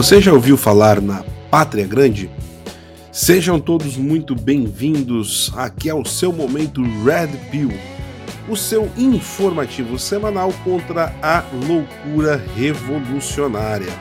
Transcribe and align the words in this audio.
Você 0.00 0.18
já 0.18 0.32
ouviu 0.32 0.56
falar 0.56 0.98
na 0.98 1.22
Pátria 1.50 1.86
Grande? 1.86 2.30
Sejam 3.12 3.60
todos 3.60 3.98
muito 3.98 4.34
bem-vindos 4.34 5.52
aqui 5.54 5.90
ao 5.90 6.06
seu 6.06 6.32
momento 6.32 6.80
Red 7.04 7.36
Pill, 7.50 7.70
o 8.48 8.56
seu 8.56 8.90
informativo 8.96 9.98
semanal 9.98 10.54
contra 10.64 11.14
a 11.22 11.44
loucura 11.52 12.42
revolucionária. 12.56 13.92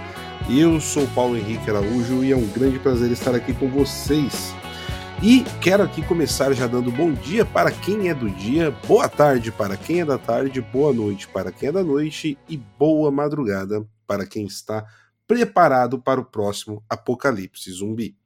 Eu 0.50 0.80
sou 0.80 1.06
Paulo 1.08 1.36
Henrique 1.36 1.70
Araújo 1.70 2.24
e 2.24 2.32
é 2.32 2.38
um 2.38 2.48
grande 2.48 2.80
prazer 2.80 3.12
estar 3.12 3.36
aqui 3.36 3.52
com 3.52 3.68
vocês. 3.68 4.56
E 5.22 5.44
quero 5.60 5.84
aqui 5.84 6.02
começar 6.02 6.54
já 6.54 6.66
dando 6.66 6.94
bom 6.94 7.12
dia 7.12 7.44
para 7.44 7.72
quem 7.72 8.08
é 8.08 8.14
do 8.14 8.30
dia, 8.30 8.74
boa 8.88 9.10
tarde 9.10 9.52
para 9.52 9.76
quem 9.76 10.00
é 10.00 10.06
da 10.06 10.18
tarde, 10.18 10.62
boa 10.62 10.94
noite 10.94 11.28
para 11.28 11.52
quem 11.52 11.68
é 11.68 11.72
da 11.74 11.84
noite 11.84 12.38
e 12.48 12.56
boa 12.56 13.12
madrugada 13.12 13.86
para 14.08 14.26
quem 14.26 14.46
está 14.46 14.86
preparado 15.30 16.02
para 16.02 16.20
o 16.20 16.26
próximo 16.26 16.84
apocalipse 16.90 17.72
zumbi. 17.72 18.18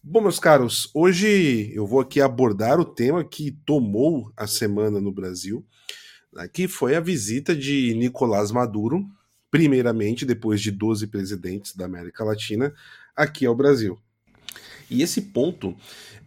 Bom, 0.00 0.20
meus 0.20 0.38
caros, 0.38 0.88
hoje 0.94 1.72
eu 1.74 1.88
vou 1.88 1.98
aqui 1.98 2.20
abordar 2.20 2.78
o 2.78 2.84
tema 2.84 3.24
que 3.24 3.50
tomou 3.50 4.32
a 4.36 4.46
semana 4.46 5.00
no 5.00 5.10
Brasil, 5.10 5.66
né, 6.32 6.46
que 6.46 6.68
foi 6.68 6.94
a 6.94 7.00
visita 7.00 7.52
de 7.52 7.94
Nicolás 7.94 8.52
Maduro, 8.52 9.04
primeiramente 9.50 10.24
depois 10.24 10.60
de 10.60 10.70
12 10.70 11.08
presidentes 11.08 11.74
da 11.74 11.86
América 11.86 12.22
Latina, 12.22 12.72
aqui 13.16 13.44
ao 13.44 13.56
Brasil. 13.56 13.98
E 14.94 15.02
esse 15.02 15.20
ponto 15.20 15.76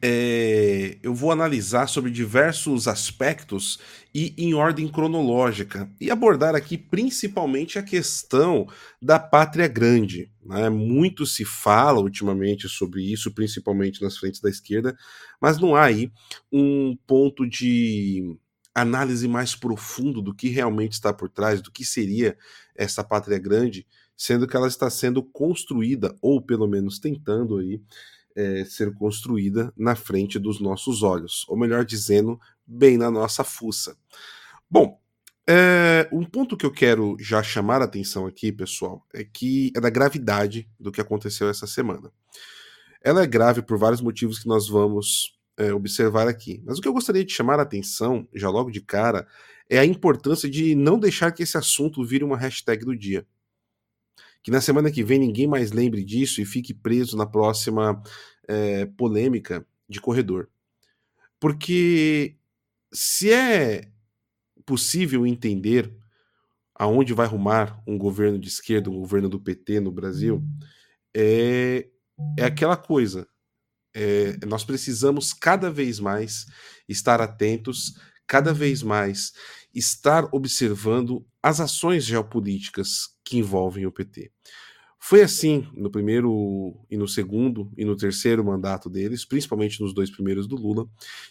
é, 0.01 0.97
eu 1.01 1.13
vou 1.13 1.31
analisar 1.31 1.87
sobre 1.87 2.11
diversos 2.11 2.87
aspectos 2.87 3.79
e 4.13 4.33
em 4.37 4.53
ordem 4.53 4.87
cronológica, 4.87 5.89
e 5.99 6.11
abordar 6.11 6.55
aqui 6.55 6.77
principalmente 6.77 7.79
a 7.79 7.83
questão 7.83 8.67
da 9.01 9.19
pátria 9.19 9.67
grande. 9.67 10.31
Né? 10.43 10.69
Muito 10.69 11.25
se 11.25 11.45
fala 11.45 11.99
ultimamente 11.99 12.67
sobre 12.67 13.01
isso, 13.01 13.31
principalmente 13.31 14.01
nas 14.01 14.17
frentes 14.17 14.41
da 14.41 14.49
esquerda, 14.49 14.97
mas 15.41 15.59
não 15.59 15.75
há 15.75 15.85
aí 15.85 16.11
um 16.51 16.97
ponto 17.07 17.47
de 17.47 18.37
análise 18.73 19.27
mais 19.27 19.55
profundo 19.55 20.21
do 20.21 20.35
que 20.35 20.49
realmente 20.49 20.93
está 20.93 21.11
por 21.11 21.29
trás, 21.29 21.61
do 21.61 21.71
que 21.71 21.83
seria 21.83 22.37
essa 22.75 23.03
pátria 23.03 23.39
grande, 23.39 23.87
sendo 24.15 24.47
que 24.47 24.55
ela 24.55 24.67
está 24.67 24.89
sendo 24.89 25.23
construída, 25.23 26.15
ou 26.21 26.41
pelo 26.41 26.67
menos 26.67 26.99
tentando 26.99 27.57
aí, 27.57 27.81
é, 28.37 28.63
ser 28.65 28.93
construída 28.93 29.73
na 29.75 29.95
frente 29.95 30.37
dos 30.37 30.59
nossos 30.59 31.01
olhos, 31.01 31.43
ou 31.49 31.57
melhor 31.57 31.83
dizendo, 31.83 32.39
bem 32.65 32.95
na 32.95 33.09
nossa 33.09 33.43
fuça. 33.43 33.97
Bom, 34.69 35.01
é, 35.49 36.07
um 36.11 36.23
ponto 36.23 36.55
que 36.55 36.65
eu 36.65 36.71
quero 36.71 37.17
já 37.19 37.41
chamar 37.41 37.81
a 37.81 37.85
atenção 37.85 38.27
aqui, 38.27 38.51
pessoal, 38.51 39.03
é 39.11 39.23
que 39.23 39.71
é 39.75 39.81
da 39.81 39.89
gravidade 39.89 40.69
do 40.79 40.91
que 40.91 41.01
aconteceu 41.01 41.49
essa 41.49 41.65
semana. 41.65 42.11
Ela 43.01 43.23
é 43.23 43.27
grave 43.27 43.63
por 43.63 43.77
vários 43.77 44.01
motivos 44.01 44.37
que 44.37 44.47
nós 44.47 44.67
vamos 44.67 45.35
é, 45.57 45.73
observar 45.73 46.27
aqui. 46.27 46.61
Mas 46.63 46.77
o 46.77 46.81
que 46.81 46.87
eu 46.87 46.93
gostaria 46.93 47.25
de 47.25 47.33
chamar 47.33 47.59
a 47.59 47.63
atenção, 47.63 48.27
já 48.35 48.49
logo 48.49 48.69
de 48.69 48.81
cara, 48.81 49.25
é 49.67 49.79
a 49.79 49.85
importância 49.85 50.47
de 50.47 50.75
não 50.75 50.99
deixar 50.99 51.31
que 51.31 51.41
esse 51.41 51.57
assunto 51.57 52.05
vire 52.05 52.23
uma 52.23 52.37
hashtag 52.37 52.85
do 52.85 52.95
dia 52.95 53.25
que 54.47 54.51
na 54.51 54.61
semana 54.61 54.89
que 54.89 55.03
vem 55.03 55.19
ninguém 55.19 55.45
mais 55.45 55.73
lembre 55.73 56.05
disso 56.05 56.39
e 56.39 56.45
fique 56.45 56.73
preso 56.73 57.17
na 57.17 57.25
próxima 57.25 58.01
é, 58.47 58.85
polêmica 58.85 59.67
de 59.89 59.99
corredor. 59.99 60.47
Porque 61.37 62.37
se 62.89 63.29
é 63.29 63.91
possível 64.65 65.27
entender 65.27 65.93
aonde 66.73 67.13
vai 67.13 67.27
rumar 67.27 67.83
um 67.85 67.97
governo 67.97 68.39
de 68.39 68.47
esquerda, 68.47 68.89
um 68.89 69.01
governo 69.01 69.27
do 69.27 69.37
PT 69.37 69.81
no 69.81 69.91
Brasil, 69.91 70.41
é, 71.13 71.89
é 72.39 72.45
aquela 72.45 72.77
coisa. 72.77 73.27
É, 73.93 74.37
nós 74.45 74.63
precisamos 74.63 75.33
cada 75.33 75.69
vez 75.69 75.99
mais 75.99 76.45
estar 76.87 77.19
atentos, 77.19 77.99
cada 78.25 78.53
vez 78.53 78.81
mais 78.81 79.33
estar 79.73 80.27
observando 80.31 81.25
as 81.41 81.59
ações 81.59 82.03
geopolíticas 82.03 83.09
que 83.23 83.37
envolvem 83.37 83.85
o 83.85 83.91
PT. 83.91 84.31
Foi 84.99 85.21
assim 85.21 85.67
no 85.73 85.89
primeiro 85.89 86.75
e 86.89 86.97
no 86.97 87.07
segundo 87.07 87.71
e 87.77 87.85
no 87.85 87.95
terceiro 87.95 88.43
mandato 88.43 88.89
deles, 88.89 89.23
principalmente 89.23 89.79
nos 89.81 89.93
dois 89.93 90.09
primeiros 90.09 90.47
do 90.47 90.55
Lula, 90.55 90.89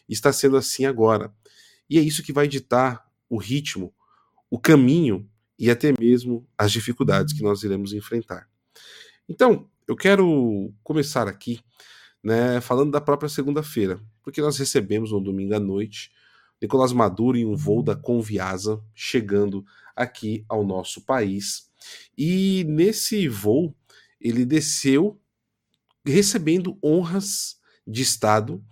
está 0.08 0.32
sendo 0.32 0.56
assim 0.56 0.86
agora. 0.86 1.34
E 1.90 1.98
é 1.98 2.00
isso 2.00 2.22
que 2.22 2.32
vai 2.32 2.48
ditar 2.48 3.04
o 3.28 3.36
ritmo, 3.36 3.92
o 4.50 4.58
caminho 4.58 5.28
e 5.58 5.70
até 5.70 5.92
mesmo 5.98 6.46
as 6.56 6.70
dificuldades 6.70 7.34
que 7.34 7.42
nós 7.42 7.62
iremos 7.62 7.92
enfrentar. 7.92 8.48
Então, 9.28 9.68
eu 9.86 9.96
quero 9.96 10.72
começar 10.82 11.26
aqui 11.28 11.60
né, 12.22 12.60
falando 12.60 12.90
da 12.90 13.00
própria 13.00 13.28
segunda-feira, 13.28 14.00
porque 14.22 14.40
nós 14.40 14.58
recebemos 14.58 15.12
no 15.12 15.20
domingo 15.20 15.54
à 15.54 15.60
noite 15.60 16.10
Nicolás 16.60 16.92
Maduro 16.92 17.36
em 17.36 17.44
um 17.44 17.54
voo 17.54 17.82
da 17.82 17.94
Conviasa 17.94 18.82
chegando 18.94 19.64
aqui 19.94 20.44
ao 20.48 20.64
nosso 20.64 21.00
país. 21.02 21.70
E 22.16 22.64
nesse 22.64 23.28
voo 23.28 23.74
ele 24.20 24.44
desceu 24.44 25.20
recebendo 26.04 26.78
honras 26.82 27.60
de 27.86 28.02
Estado 28.02 28.64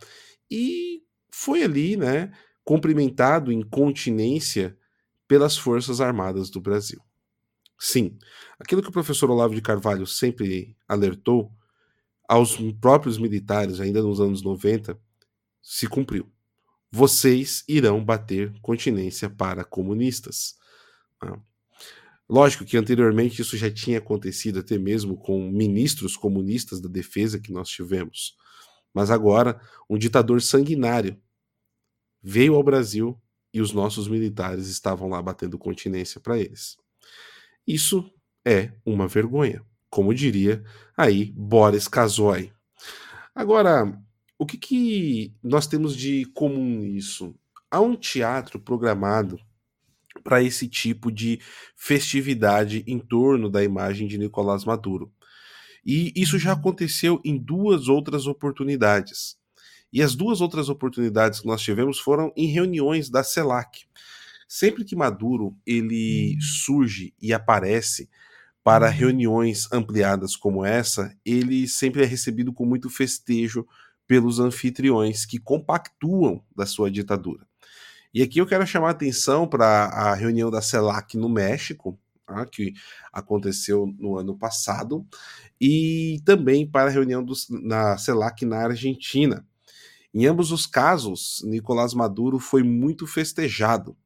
e 0.50 1.03
foi 1.31 1.62
ali, 1.62 1.97
né, 1.97 2.33
cumprimentado 2.65 3.53
em 3.53 3.62
continência 3.62 4.77
pelas 5.27 5.56
Forças 5.56 6.00
Armadas 6.00 6.50
do 6.50 6.61
Brasil. 6.61 7.00
Sim, 7.78 8.17
aquilo 8.59 8.83
que 8.83 8.89
o 8.89 8.93
professor 8.93 9.31
Olavo 9.31 9.55
de 9.55 9.61
Carvalho 9.61 10.06
sempre 10.06 10.77
alertou 10.89 11.53
aos 12.27 12.56
próprios 12.81 13.19
militares, 13.19 13.81
ainda 13.81 14.03
nos 14.03 14.21
anos 14.21 14.43
90, 14.43 14.99
se 15.61 15.87
cumpriu 15.87 16.34
vocês 16.94 17.65
irão 17.66 18.05
bater 18.05 18.55
continência 18.62 19.28
para 19.28 19.65
comunistas. 19.65 20.55
Né? 21.21 21.37
Lógico 22.28 22.65
que 22.65 22.77
anteriormente 22.77 23.43
isso 23.43 23.56
já 23.56 23.69
tinha 23.69 23.99
acontecido 23.99 24.60
até 24.60 24.78
mesmo 24.78 25.16
com 25.16 25.50
ministros 25.50 26.16
comunistas 26.16 26.81
da 26.81 26.88
defesa 26.88 27.41
que 27.41 27.53
nós 27.53 27.69
tivemos. 27.69 28.37
Mas 28.94 29.10
agora, 29.10 29.60
um 29.91 29.99
ditador 29.99 30.41
sanguinário 30.41 31.21
veio 32.22 32.55
ao 32.55 32.62
Brasil 32.62 33.21
e 33.53 33.61
os 33.61 33.72
nossos 33.72 34.06
militares 34.06 34.69
estavam 34.69 35.09
lá 35.09 35.21
batendo 35.21 35.59
continência 35.59 36.21
para 36.21 36.38
eles. 36.38 36.76
Isso 37.66 38.09
é 38.44 38.71
uma 38.87 39.09
vergonha, 39.09 39.66
como 39.91 40.15
diria 40.15 40.62
aí 40.97 41.32
Boris 41.37 41.88
Kazoy. 41.88 42.53
Agora, 43.34 44.00
o 44.39 44.47
que, 44.47 44.56
que 44.59 45.33
nós 45.43 45.67
temos 45.67 45.97
de 45.97 46.25
comum 46.34 46.81
nisso? 46.81 47.34
Há 47.71 47.81
um 47.81 47.97
teatro 47.97 48.59
programado 48.59 49.39
para 50.22 50.43
esse 50.43 50.69
tipo 50.69 51.11
de 51.11 51.41
festividade 51.77 52.84
em 52.87 52.99
torno 52.99 53.50
da 53.50 53.62
imagem 53.62 54.06
de 54.06 54.19
Nicolás 54.19 54.65
Maduro. 54.65 55.12
E 55.84 56.12
isso 56.17 56.39
já 56.39 56.53
aconteceu 56.53 57.21
em 57.25 57.37
duas 57.37 57.89
outras 57.89 58.27
oportunidades. 58.27 59.37
E 59.93 60.03
as 60.03 60.15
duas 60.15 60.41
outras 60.41 60.69
oportunidades 60.69 61.41
que 61.41 61.47
nós 61.47 61.62
tivemos 61.62 61.99
foram 61.99 62.33
em 62.37 62.47
reuniões 62.47 63.11
da 63.11 63.23
CELAC. 63.23 63.87
Sempre 64.49 64.84
que 64.84 64.97
Maduro 64.97 65.56
ele 65.67 66.39
surge 66.41 67.15
e 67.21 67.33
aparece 67.33 68.09
para 68.62 68.89
reuniões 68.89 69.71
ampliadas 69.71 70.37
como 70.37 70.65
essa, 70.65 71.15
ele 71.25 71.69
sempre 71.69 72.03
é 72.03 72.06
recebido 72.06 72.53
com 72.53 72.65
muito 72.65 72.89
festejo 72.89 73.67
pelos 74.06 74.38
anfitriões 74.38 75.25
que 75.25 75.38
compactuam 75.38 76.43
da 76.55 76.67
sua 76.67 76.90
ditadura. 76.90 77.46
E 78.12 78.23
aqui 78.23 78.38
eu 78.38 78.46
quero 78.46 78.67
chamar 78.67 78.88
a 78.88 78.93
atenção 78.93 79.46
para 79.46 79.87
a 79.87 80.14
reunião 80.14 80.50
da 80.50 80.62
CELAC 80.62 81.17
no 81.17 81.29
México, 81.29 81.99
tá, 82.25 82.46
que 82.46 82.73
aconteceu 83.12 83.93
no 83.99 84.17
ano 84.17 84.38
passado, 84.38 85.05
e 85.61 86.23
também 86.25 86.64
para 86.64 86.88
a 86.88 86.93
reunião 86.93 87.25
do, 87.25 87.34
na 87.50 87.99
CELAC 87.99 88.44
na 88.44 88.58
Argentina. 88.58 89.44
Em 90.12 90.26
ambos 90.26 90.52
os 90.52 90.64
casos, 90.64 91.43
Nicolás 91.44 91.93
Maduro 91.93 92.38
foi 92.38 92.62
muito 92.62 93.05
festejado. 93.05 93.96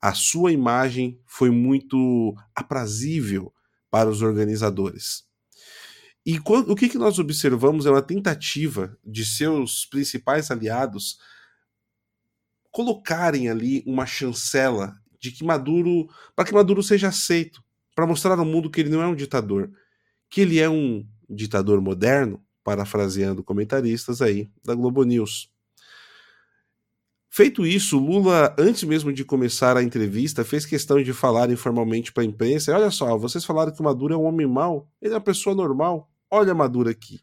A 0.00 0.14
sua 0.14 0.52
imagem 0.52 1.20
foi 1.26 1.50
muito 1.50 2.34
aprazível 2.54 3.52
para 3.90 4.08
os 4.08 4.22
organizadores. 4.22 5.24
E 6.26 6.38
o 6.38 6.74
que, 6.74 6.88
que 6.88 6.96
nós 6.96 7.18
observamos 7.18 7.84
é 7.84 7.90
uma 7.90 8.00
tentativa 8.00 8.96
de 9.04 9.26
seus 9.26 9.84
principais 9.84 10.50
aliados 10.50 11.18
colocarem 12.70 13.48
ali 13.48 13.84
uma 13.86 14.06
chancela 14.06 14.94
de 15.20 15.30
que 15.30 15.44
Maduro, 15.44 16.08
para 16.34 16.46
que 16.46 16.54
Maduro 16.54 16.82
seja 16.82 17.08
aceito, 17.08 17.62
para 17.94 18.06
mostrar 18.06 18.38
ao 18.38 18.44
mundo 18.44 18.70
que 18.70 18.80
ele 18.80 18.90
não 18.90 19.02
é 19.02 19.06
um 19.06 19.14
ditador, 19.14 19.70
que 20.28 20.40
ele 20.40 20.58
é 20.58 20.68
um 20.68 21.06
ditador 21.28 21.80
moderno, 21.80 22.42
parafraseando 22.64 23.44
comentaristas 23.44 24.22
aí 24.22 24.50
da 24.64 24.74
Globo 24.74 25.04
News. 25.04 25.52
Feito 27.28 27.66
isso, 27.66 27.98
Lula, 27.98 28.54
antes 28.58 28.84
mesmo 28.84 29.12
de 29.12 29.24
começar 29.24 29.76
a 29.76 29.82
entrevista, 29.82 30.44
fez 30.44 30.64
questão 30.64 31.02
de 31.02 31.12
falar 31.12 31.50
informalmente 31.50 32.12
para 32.12 32.22
a 32.22 32.26
imprensa: 32.26 32.74
olha 32.74 32.90
só, 32.90 33.18
vocês 33.18 33.44
falaram 33.44 33.72
que 33.72 33.80
o 33.80 33.84
Maduro 33.84 34.14
é 34.14 34.16
um 34.16 34.24
homem 34.24 34.46
mau, 34.46 34.88
ele 35.02 35.12
é 35.12 35.16
uma 35.16 35.20
pessoa 35.20 35.54
normal, 35.54 36.10
olha 36.34 36.54
Maduro 36.54 36.88
aqui. 36.88 37.20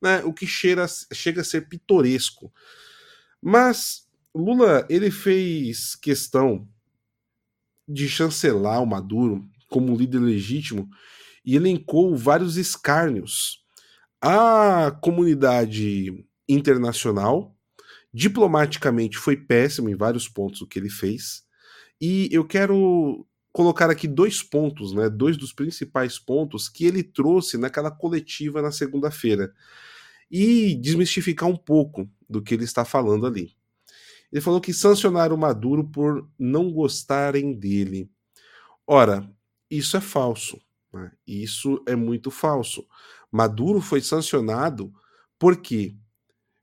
Né? 0.00 0.22
O 0.24 0.32
que 0.32 0.46
cheira, 0.46 0.86
chega 1.12 1.40
a 1.40 1.44
ser 1.44 1.68
pitoresco. 1.68 2.52
Mas 3.40 4.06
Lula 4.34 4.86
ele 4.88 5.10
fez 5.10 5.94
questão 5.94 6.68
de 7.88 8.08
chancelar 8.08 8.82
o 8.82 8.86
Maduro 8.86 9.48
como 9.68 9.96
líder 9.96 10.20
legítimo 10.20 10.88
e 11.44 11.56
elencou 11.56 12.16
vários 12.16 12.56
escárnios 12.56 13.64
à 14.20 14.96
comunidade 15.02 16.24
internacional 16.48 17.56
Diplomaticamente 18.14 19.16
foi 19.16 19.36
péssimo 19.36 19.88
em 19.88 19.96
vários 19.96 20.28
pontos 20.28 20.60
o 20.60 20.66
que 20.66 20.78
ele 20.78 20.90
fez. 20.90 21.44
E 22.00 22.28
eu 22.30 22.44
quero 22.44 23.26
colocar 23.52 23.90
aqui 23.90 24.08
dois 24.08 24.42
pontos, 24.42 24.92
né, 24.94 25.10
dois 25.10 25.36
dos 25.36 25.52
principais 25.52 26.18
pontos 26.18 26.68
que 26.68 26.86
ele 26.86 27.02
trouxe 27.02 27.58
naquela 27.58 27.90
coletiva 27.90 28.62
na 28.62 28.72
segunda-feira 28.72 29.52
e 30.30 30.74
desmistificar 30.74 31.48
um 31.48 31.56
pouco 31.56 32.08
do 32.28 32.40
que 32.42 32.54
ele 32.54 32.64
está 32.64 32.84
falando 32.84 33.26
ali. 33.26 33.54
Ele 34.32 34.40
falou 34.40 34.60
que 34.60 34.72
sancionaram 34.72 35.36
Maduro 35.36 35.84
por 35.84 36.26
não 36.38 36.72
gostarem 36.72 37.52
dele. 37.52 38.10
Ora, 38.86 39.30
isso 39.70 39.94
é 39.96 40.00
falso. 40.00 40.58
Né? 40.90 41.12
Isso 41.26 41.82
é 41.86 41.94
muito 41.94 42.30
falso. 42.30 42.86
Maduro 43.30 43.82
foi 43.82 44.00
sancionado 44.00 44.90
porque 45.38 45.94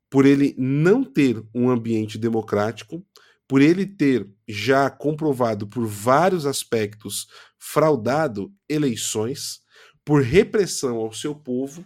por 0.08 0.26
ele 0.26 0.54
não 0.58 1.04
ter 1.04 1.40
um 1.54 1.70
ambiente 1.70 2.18
democrático, 2.18 3.04
por 3.50 3.60
ele 3.60 3.84
ter 3.84 4.30
já 4.46 4.88
comprovado 4.88 5.66
por 5.66 5.84
vários 5.84 6.46
aspectos 6.46 7.26
fraudado 7.58 8.54
eleições, 8.68 9.58
por 10.04 10.22
repressão 10.22 10.98
ao 10.98 11.12
seu 11.12 11.34
povo, 11.34 11.84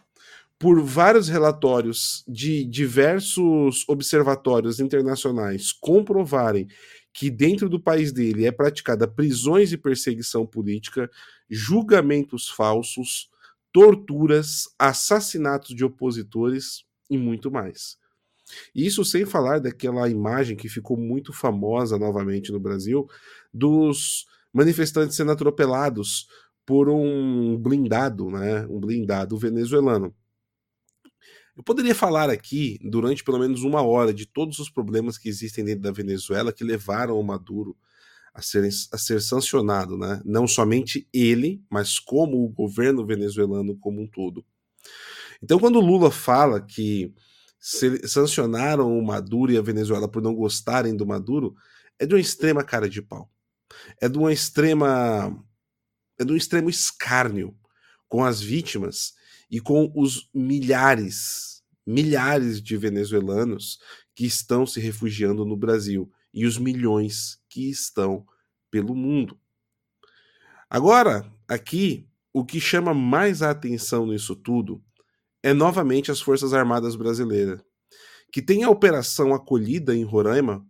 por 0.59 0.83
vários 0.83 1.27
relatórios 1.27 2.23
de 2.29 2.67
diversos 2.67 3.83
observatórios 3.89 4.79
internacionais 4.79 5.73
comprovarem 5.73 6.69
que 7.15 7.31
dentro 7.31 7.67
do 7.67 7.81
país 7.81 8.13
dele 8.13 8.45
é 8.45 8.53
praticada 8.53 9.09
prisões 9.09 9.73
e 9.73 9.79
perseguição 9.79 10.45
política, 10.45 11.11
julgamentos 11.49 12.47
falsos, 12.47 13.31
torturas, 13.73 14.69
assassinatos 14.79 15.75
de 15.75 15.83
opositores 15.83 16.85
e 17.09 17.17
muito 17.17 17.51
mais. 17.51 17.97
Isso 18.75 19.05
sem 19.05 19.25
falar 19.25 19.58
daquela 19.58 20.08
imagem 20.08 20.56
que 20.56 20.69
ficou 20.69 20.96
muito 20.96 21.32
famosa 21.32 21.99
novamente 21.99 22.52
no 22.52 22.61
Brasil 22.61 23.06
dos 23.52 24.26
manifestantes 24.52 25.17
sendo 25.17 25.32
atropelados 25.32 26.29
por 26.67 26.88
um 26.88 27.56
blindado, 27.56 28.31
né? 28.31 28.67
Um 28.69 28.81
blindado 28.81 29.37
venezuelano. 29.37 30.14
Eu 31.56 31.62
poderia 31.62 31.94
falar 31.94 32.31
aqui, 32.31 32.79
durante 32.82 33.23
pelo 33.23 33.38
menos 33.38 33.62
uma 33.62 33.82
hora, 33.82 34.12
de 34.12 34.26
todos 34.26 34.58
os 34.58 34.69
problemas 34.69 35.17
que 35.17 35.29
existem 35.29 35.64
dentro 35.64 35.82
da 35.82 35.93
Venezuela 35.93 36.52
que 36.52 36.64
levaram 36.64 37.19
o 37.19 37.23
Maduro 37.23 37.76
a 38.32 38.43
ser, 38.43 38.69
a 38.93 38.99
ser 38.99 39.20
sancionado, 39.23 39.96
né? 39.96 40.20
Não 40.25 40.49
somente 40.49 41.08
ele, 41.12 41.62
mas 41.70 42.00
como 42.00 42.44
o 42.44 42.49
governo 42.49 43.06
venezuelano 43.06 43.76
como 43.76 44.02
um 44.02 44.08
todo. 44.08 44.44
Então, 45.41 45.61
quando 45.61 45.79
Lula 45.79 46.11
fala 46.11 46.61
que 46.61 47.14
sancionaram 47.65 48.99
o 48.99 49.03
Maduro 49.03 49.51
e 49.51 49.57
a 49.57 49.63
Venezuela 49.63 50.07
por 50.07 50.21
não 50.21 50.35
gostarem 50.35 50.95
do 50.95 51.07
Maduro 51.07 51.57
é 51.99 52.05
de 52.05 52.15
uma 52.15 52.21
extrema 52.21 52.63
cara 52.63 52.91
de 52.91 53.01
pau. 53.01 53.33
É 53.99 54.07
de 54.07 54.19
uma 54.19 54.31
extrema. 54.31 55.35
É 56.19 56.25
de 56.25 56.31
um 56.31 56.37
extremo 56.37 56.69
escárnio 56.69 57.57
com 58.07 58.23
as 58.23 58.41
vítimas 58.41 59.15
e 59.51 59.61
com 59.61 59.91
os 59.97 60.29
milhares, 60.35 61.63
milhares 61.87 62.63
de 62.63 62.77
venezuelanos 62.77 63.79
que 64.15 64.27
estão 64.27 64.67
se 64.67 64.79
refugiando 64.79 65.45
no 65.47 65.57
Brasil 65.57 66.13
e 66.35 66.45
os 66.45 66.59
milhões 66.59 67.41
que 67.49 67.71
estão 67.71 68.27
pelo 68.71 68.95
mundo. 68.95 69.41
Agora, 70.69 71.33
aqui, 71.49 72.07
o 72.33 72.45
que 72.45 72.61
chama 72.61 72.93
mais 72.93 73.41
a 73.43 73.51
atenção 73.51 74.07
nisso 74.07 74.37
tudo 74.37 74.85
é 75.44 75.52
novamente 75.52 76.11
as 76.11 76.23
Forças 76.23 76.55
Armadas 76.55 76.96
Brasileiras, 76.96 77.61
que 78.32 78.41
tem 78.41 78.64
a 78.64 78.70
operação 78.70 79.35
acolhida 79.35 79.94
em 79.94 80.02
Roraima 80.02 80.67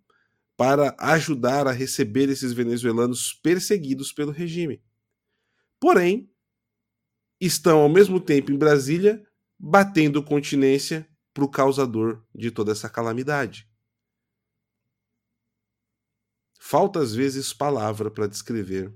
para 0.56 0.96
ajudar 0.98 1.68
a 1.68 1.70
receber 1.70 2.28
esses 2.28 2.52
venezuelanos 2.52 3.32
perseguidos 3.32 4.12
pelo 4.12 4.32
regime. 4.32 4.82
Porém, 5.78 6.28
estão 7.40 7.82
ao 7.82 7.88
mesmo 7.88 8.18
tempo 8.18 8.50
em 8.50 8.58
Brasília 8.58 9.24
batendo 9.56 10.20
continência 10.20 11.08
para 11.32 11.44
o 11.44 11.50
causador 11.50 12.24
de 12.34 12.50
toda 12.50 12.72
essa 12.72 12.90
calamidade. 12.90 13.70
Falta 16.58 16.98
às 16.98 17.14
vezes 17.14 17.52
palavra 17.52 18.10
para 18.10 18.26
descrever 18.26 18.92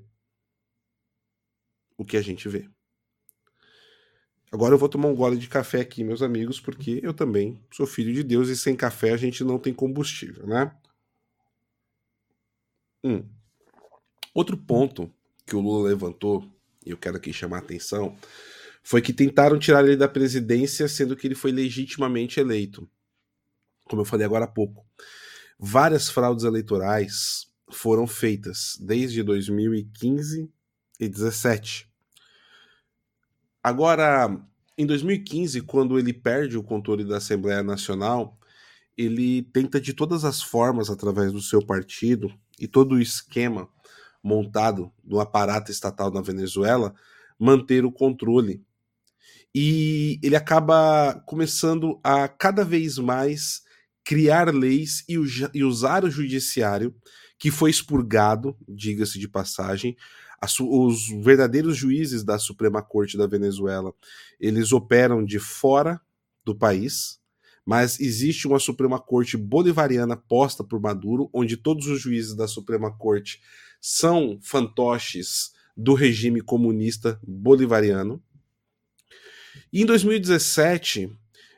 o 1.96 2.04
que 2.04 2.16
a 2.16 2.22
gente 2.22 2.48
vê. 2.48 2.68
Agora 4.50 4.74
eu 4.74 4.78
vou 4.78 4.88
tomar 4.88 5.08
um 5.08 5.14
gole 5.14 5.36
de 5.36 5.48
café 5.48 5.80
aqui, 5.80 6.02
meus 6.02 6.22
amigos, 6.22 6.58
porque 6.58 7.00
eu 7.02 7.12
também 7.12 7.60
sou 7.70 7.86
filho 7.86 8.12
de 8.14 8.22
Deus 8.22 8.48
e 8.48 8.56
sem 8.56 8.74
café 8.74 9.12
a 9.12 9.16
gente 9.16 9.44
não 9.44 9.58
tem 9.58 9.74
combustível, 9.74 10.46
né? 10.46 10.74
Hum. 13.04 13.24
Outro 14.34 14.56
ponto 14.56 15.12
que 15.46 15.54
o 15.54 15.60
Lula 15.60 15.88
levantou, 15.88 16.48
e 16.84 16.90
eu 16.90 16.96
quero 16.96 17.16
aqui 17.16 17.32
chamar 17.32 17.56
a 17.56 17.60
atenção, 17.60 18.16
foi 18.82 19.02
que 19.02 19.12
tentaram 19.12 19.58
tirar 19.58 19.84
ele 19.84 19.96
da 19.96 20.08
presidência, 20.08 20.88
sendo 20.88 21.14
que 21.14 21.26
ele 21.26 21.34
foi 21.34 21.52
legitimamente 21.52 22.40
eleito. 22.40 22.88
Como 23.84 24.00
eu 24.00 24.06
falei 24.06 24.24
agora 24.24 24.46
há 24.46 24.48
pouco. 24.48 24.86
Várias 25.58 26.08
fraudes 26.08 26.44
eleitorais 26.44 27.50
foram 27.70 28.06
feitas 28.06 28.78
desde 28.80 29.22
2015 29.22 30.50
e 30.98 31.08
2017 31.08 31.88
Agora, 33.68 34.34
em 34.78 34.86
2015, 34.86 35.60
quando 35.60 35.98
ele 35.98 36.14
perde 36.14 36.56
o 36.56 36.62
controle 36.62 37.04
da 37.04 37.18
Assembleia 37.18 37.62
Nacional, 37.62 38.38
ele 38.96 39.42
tenta 39.52 39.78
de 39.78 39.92
todas 39.92 40.24
as 40.24 40.42
formas, 40.42 40.88
através 40.88 41.34
do 41.34 41.42
seu 41.42 41.60
partido 41.60 42.32
e 42.58 42.66
todo 42.66 42.94
o 42.94 43.00
esquema 43.00 43.68
montado 44.24 44.90
do 45.04 45.20
aparato 45.20 45.70
estatal 45.70 46.10
na 46.10 46.22
Venezuela, 46.22 46.94
manter 47.38 47.84
o 47.84 47.92
controle. 47.92 48.64
E 49.54 50.18
ele 50.22 50.34
acaba 50.34 51.22
começando 51.26 52.00
a 52.02 52.26
cada 52.26 52.64
vez 52.64 52.96
mais 52.96 53.60
criar 54.02 54.50
leis 54.54 55.04
e, 55.06 55.18
usar 55.62 56.04
o 56.06 56.10
judiciário, 56.10 56.96
que 57.38 57.50
foi 57.50 57.68
expurgado, 57.68 58.56
diga-se 58.66 59.18
de 59.18 59.28
passagem, 59.28 59.94
os 60.60 61.08
verdadeiros 61.22 61.76
juízes 61.76 62.22
da 62.22 62.38
Suprema 62.38 62.82
Corte 62.82 63.16
da 63.16 63.26
Venezuela, 63.26 63.92
eles 64.38 64.72
operam 64.72 65.24
de 65.24 65.38
fora 65.38 66.00
do 66.44 66.54
país, 66.54 67.18
mas 67.64 68.00
existe 68.00 68.46
uma 68.46 68.58
Suprema 68.58 68.98
Corte 68.98 69.36
bolivariana 69.36 70.16
posta 70.16 70.64
por 70.64 70.80
Maduro, 70.80 71.28
onde 71.32 71.56
todos 71.56 71.86
os 71.86 72.00
juízes 72.00 72.34
da 72.34 72.46
Suprema 72.46 72.90
Corte 72.96 73.40
são 73.80 74.38
fantoches 74.40 75.52
do 75.76 75.94
regime 75.94 76.40
comunista 76.40 77.20
bolivariano. 77.22 78.22
E 79.72 79.82
em 79.82 79.86
2017, 79.86 81.12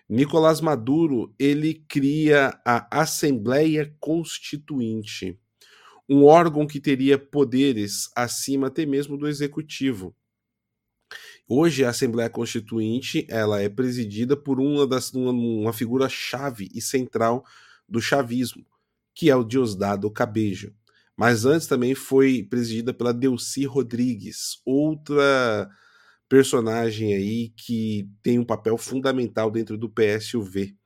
Nicolás 0.08 0.60
Maduro 0.60 1.32
ele 1.38 1.74
cria 1.86 2.58
a 2.64 3.00
Assembleia 3.00 3.94
Constituinte 4.00 5.38
um 6.10 6.24
órgão 6.24 6.66
que 6.66 6.80
teria 6.80 7.16
poderes 7.16 8.10
acima 8.16 8.66
até 8.66 8.84
mesmo 8.84 9.16
do 9.16 9.28
executivo. 9.28 10.12
Hoje 11.48 11.84
a 11.84 11.90
Assembleia 11.90 12.28
Constituinte 12.28 13.24
ela 13.28 13.62
é 13.62 13.68
presidida 13.68 14.36
por 14.36 14.60
uma 14.60 14.88
das 14.88 15.12
uma, 15.14 15.30
uma 15.30 15.72
figura 15.72 16.08
chave 16.08 16.68
e 16.74 16.80
central 16.80 17.44
do 17.88 18.00
chavismo, 18.00 18.66
que 19.14 19.30
é 19.30 19.36
o 19.36 19.44
Diosdado 19.44 20.10
Cabejo. 20.10 20.74
Mas 21.16 21.44
antes 21.44 21.68
também 21.68 21.94
foi 21.94 22.42
presidida 22.42 22.92
pela 22.92 23.14
Delcy 23.14 23.64
Rodrigues, 23.64 24.60
outra 24.64 25.70
personagem 26.28 27.14
aí 27.14 27.50
que 27.50 28.08
tem 28.20 28.36
um 28.38 28.44
papel 28.44 28.76
fundamental 28.76 29.48
dentro 29.48 29.78
do 29.78 29.88
PSUV, 29.88 30.76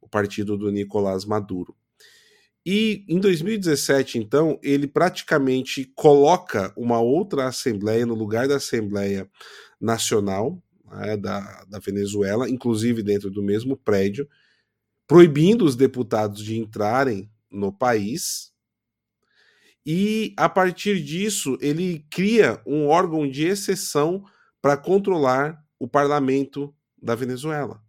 o 0.00 0.08
partido 0.08 0.56
do 0.56 0.72
Nicolás 0.72 1.24
Maduro. 1.24 1.76
E 2.64 3.04
em 3.08 3.18
2017, 3.18 4.18
então, 4.18 4.58
ele 4.62 4.86
praticamente 4.86 5.84
coloca 5.96 6.72
uma 6.76 7.00
outra 7.00 7.46
Assembleia 7.46 8.06
no 8.06 8.14
lugar 8.14 8.46
da 8.46 8.56
Assembleia 8.56 9.28
Nacional 9.80 10.62
né, 10.92 11.16
da, 11.16 11.64
da 11.64 11.78
Venezuela, 11.78 12.48
inclusive 12.48 13.02
dentro 13.02 13.30
do 13.30 13.42
mesmo 13.42 13.76
prédio, 13.76 14.28
proibindo 15.06 15.64
os 15.64 15.74
deputados 15.74 16.44
de 16.44 16.58
entrarem 16.58 17.30
no 17.50 17.72
país. 17.72 18.52
E 19.84 20.32
a 20.36 20.48
partir 20.48 21.02
disso 21.02 21.58
ele 21.60 22.06
cria 22.10 22.62
um 22.64 22.86
órgão 22.86 23.28
de 23.28 23.44
exceção 23.44 24.24
para 24.60 24.76
controlar 24.76 25.60
o 25.78 25.88
parlamento 25.88 26.72
da 27.02 27.16
Venezuela, 27.16 27.82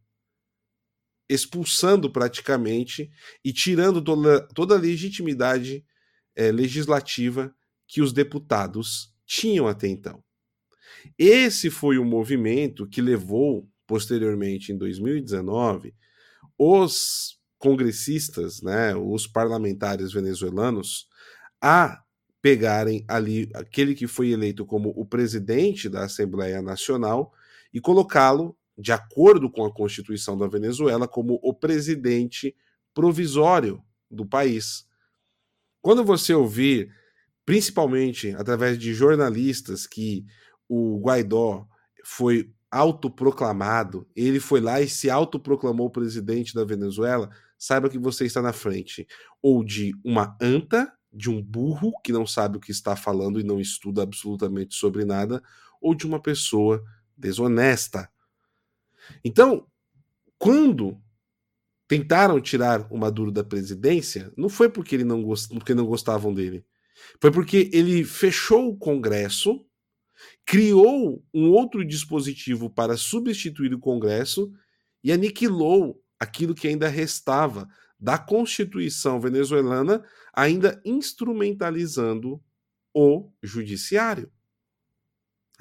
expulsando 1.29 2.11
praticamente 2.11 3.09
e 3.43 3.53
tirando 3.53 4.01
toda, 4.01 4.47
toda 4.49 4.75
a 4.75 4.79
legitimidade 4.79 5.85
é, 6.35 6.51
legislativa 6.51 7.53
que 7.87 8.01
os 8.01 8.11
deputados 8.11 9.13
tinham 9.25 9.67
até 9.67 9.87
então. 9.87 10.23
Esse 11.17 11.69
foi 11.69 11.97
o 11.97 12.05
movimento 12.05 12.87
que 12.87 13.01
levou, 13.01 13.67
posteriormente, 13.85 14.71
em 14.71 14.77
2019, 14.77 15.93
os 16.57 17.39
congressistas, 17.57 18.61
né, 18.61 18.95
os 18.95 19.27
parlamentares 19.27 20.11
venezuelanos, 20.11 21.07
a 21.61 22.03
pegarem 22.41 23.05
ali 23.07 23.49
aquele 23.53 23.95
que 23.95 24.05
foi 24.05 24.31
eleito 24.31 24.65
como 24.65 24.93
o 24.97 25.05
presidente 25.05 25.87
da 25.87 26.03
Assembleia 26.03 26.61
Nacional 26.61 27.33
e 27.73 27.79
colocá-lo, 27.79 28.57
de 28.77 28.91
acordo 28.91 29.49
com 29.49 29.65
a 29.65 29.73
Constituição 29.73 30.37
da 30.37 30.47
Venezuela, 30.47 31.07
como 31.07 31.39
o 31.43 31.53
presidente 31.53 32.55
provisório 32.93 33.83
do 34.09 34.25
país. 34.25 34.85
Quando 35.81 36.03
você 36.03 36.33
ouvir, 36.33 36.91
principalmente 37.45 38.31
através 38.37 38.77
de 38.77 38.93
jornalistas, 38.93 39.85
que 39.85 40.25
o 40.67 40.99
Guaidó 41.01 41.67
foi 42.05 42.51
autoproclamado, 42.71 44.07
ele 44.15 44.39
foi 44.39 44.59
lá 44.59 44.81
e 44.81 44.89
se 44.89 45.09
autoproclamou 45.09 45.91
presidente 45.91 46.55
da 46.55 46.63
Venezuela, 46.63 47.29
saiba 47.57 47.89
que 47.89 47.99
você 47.99 48.25
está 48.25 48.41
na 48.41 48.51
frente 48.51 49.05
ou 49.41 49.63
de 49.63 49.93
uma 50.03 50.35
anta, 50.41 50.91
de 51.11 51.29
um 51.29 51.41
burro 51.41 51.93
que 52.03 52.11
não 52.11 52.25
sabe 52.25 52.57
o 52.57 52.59
que 52.59 52.71
está 52.71 52.95
falando 52.95 53.39
e 53.39 53.43
não 53.43 53.59
estuda 53.59 54.01
absolutamente 54.01 54.73
sobre 54.73 55.05
nada, 55.05 55.43
ou 55.79 55.93
de 55.93 56.07
uma 56.07 56.19
pessoa 56.19 56.83
desonesta. 57.15 58.09
Então, 59.23 59.65
quando 60.37 60.97
tentaram 61.87 62.41
tirar 62.41 62.87
o 62.91 62.97
Maduro 62.97 63.31
da 63.31 63.43
presidência, 63.43 64.31
não 64.35 64.49
foi 64.49 64.69
porque 64.69 64.95
ele 64.95 65.03
não 65.03 65.21
gost... 65.21 65.49
porque 65.53 65.73
não 65.73 65.85
gostavam 65.85 66.33
dele. 66.33 66.65
Foi 67.19 67.31
porque 67.31 67.69
ele 67.73 68.03
fechou 68.03 68.69
o 68.69 68.77
Congresso 68.77 69.65
criou 70.45 71.23
um 71.33 71.49
outro 71.49 71.83
dispositivo 71.85 72.69
para 72.69 72.97
substituir 72.97 73.73
o 73.73 73.79
Congresso 73.79 74.51
e 75.03 75.11
aniquilou 75.11 76.01
aquilo 76.19 76.55
que 76.55 76.67
ainda 76.67 76.87
restava 76.87 77.67
da 77.99 78.17
Constituição 78.17 79.19
venezuelana, 79.19 80.03
ainda 80.33 80.81
instrumentalizando 80.85 82.41
o 82.93 83.31
judiciário. 83.41 84.31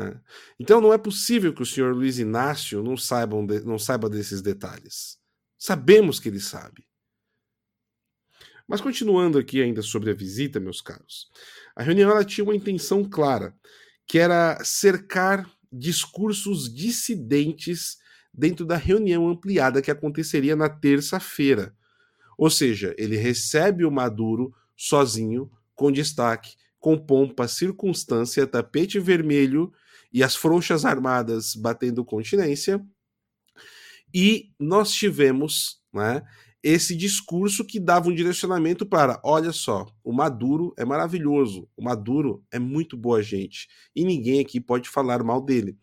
É. 0.00 0.16
Então 0.58 0.80
não 0.80 0.92
é 0.92 0.98
possível 0.98 1.52
que 1.52 1.62
o 1.62 1.66
senhor 1.66 1.94
Luiz 1.94 2.18
Inácio 2.18 2.82
não 2.82 2.96
saiba, 2.96 3.36
não 3.64 3.78
saiba 3.78 4.08
desses 4.08 4.40
detalhes. 4.40 5.18
Sabemos 5.58 6.18
que 6.18 6.28
ele 6.28 6.40
sabe. 6.40 6.86
Mas 8.66 8.80
continuando 8.80 9.38
aqui 9.38 9.60
ainda 9.60 9.82
sobre 9.82 10.10
a 10.10 10.14
visita, 10.14 10.58
meus 10.58 10.80
caros, 10.80 11.28
a 11.76 11.82
reunião 11.82 12.24
tinha 12.24 12.44
uma 12.44 12.56
intenção 12.56 13.04
clara 13.04 13.54
que 14.06 14.18
era 14.18 14.62
cercar 14.64 15.50
discursos 15.70 16.72
dissidentes 16.72 17.98
dentro 18.32 18.64
da 18.64 18.76
reunião 18.76 19.28
ampliada 19.28 19.82
que 19.82 19.90
aconteceria 19.90 20.56
na 20.56 20.68
terça-feira. 20.68 21.74
Ou 22.36 22.48
seja, 22.50 22.94
ele 22.96 23.16
recebe 23.16 23.84
o 23.84 23.90
Maduro 23.90 24.54
sozinho, 24.76 25.50
com 25.74 25.92
destaque, 25.92 26.56
com 26.78 26.98
pompa, 26.98 27.46
circunstância, 27.46 28.46
tapete 28.46 28.98
vermelho 28.98 29.72
e 30.12 30.22
as 30.22 30.36
frouxas 30.36 30.84
armadas 30.84 31.54
batendo 31.54 32.04
continência. 32.04 32.84
E 34.14 34.50
nós 34.58 34.92
tivemos 34.92 35.80
né, 35.92 36.22
esse 36.62 36.94
discurso 36.94 37.64
que 37.64 37.80
dava 37.80 38.08
um 38.08 38.14
direcionamento 38.14 38.86
para: 38.86 39.20
olha 39.24 39.52
só, 39.52 39.86
o 40.04 40.12
Maduro 40.12 40.72
é 40.76 40.84
maravilhoso, 40.84 41.68
o 41.76 41.82
Maduro 41.82 42.44
é 42.52 42.58
muito 42.58 42.96
boa 42.96 43.22
gente 43.22 43.68
e 43.96 44.04
ninguém 44.04 44.40
aqui 44.40 44.60
pode 44.60 44.88
falar 44.88 45.24
mal 45.24 45.40
dele. 45.40 45.76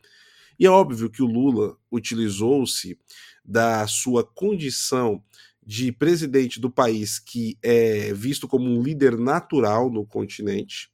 E 0.59 0.65
é 0.65 0.69
óbvio 0.69 1.09
que 1.09 1.23
o 1.23 1.25
Lula 1.25 1.77
utilizou-se 1.91 2.97
da 3.43 3.87
sua 3.87 4.23
condição 4.23 5.23
de 5.65 5.91
presidente 5.91 6.59
do 6.59 6.69
país 6.69 7.19
que 7.19 7.57
é 7.63 8.13
visto 8.13 8.47
como 8.47 8.65
um 8.65 8.81
líder 8.81 9.17
natural 9.17 9.89
no 9.89 10.05
continente 10.05 10.89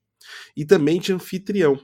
e 0.56 0.65
também 0.65 1.00
de 1.00 1.13
anfitrião. 1.13 1.80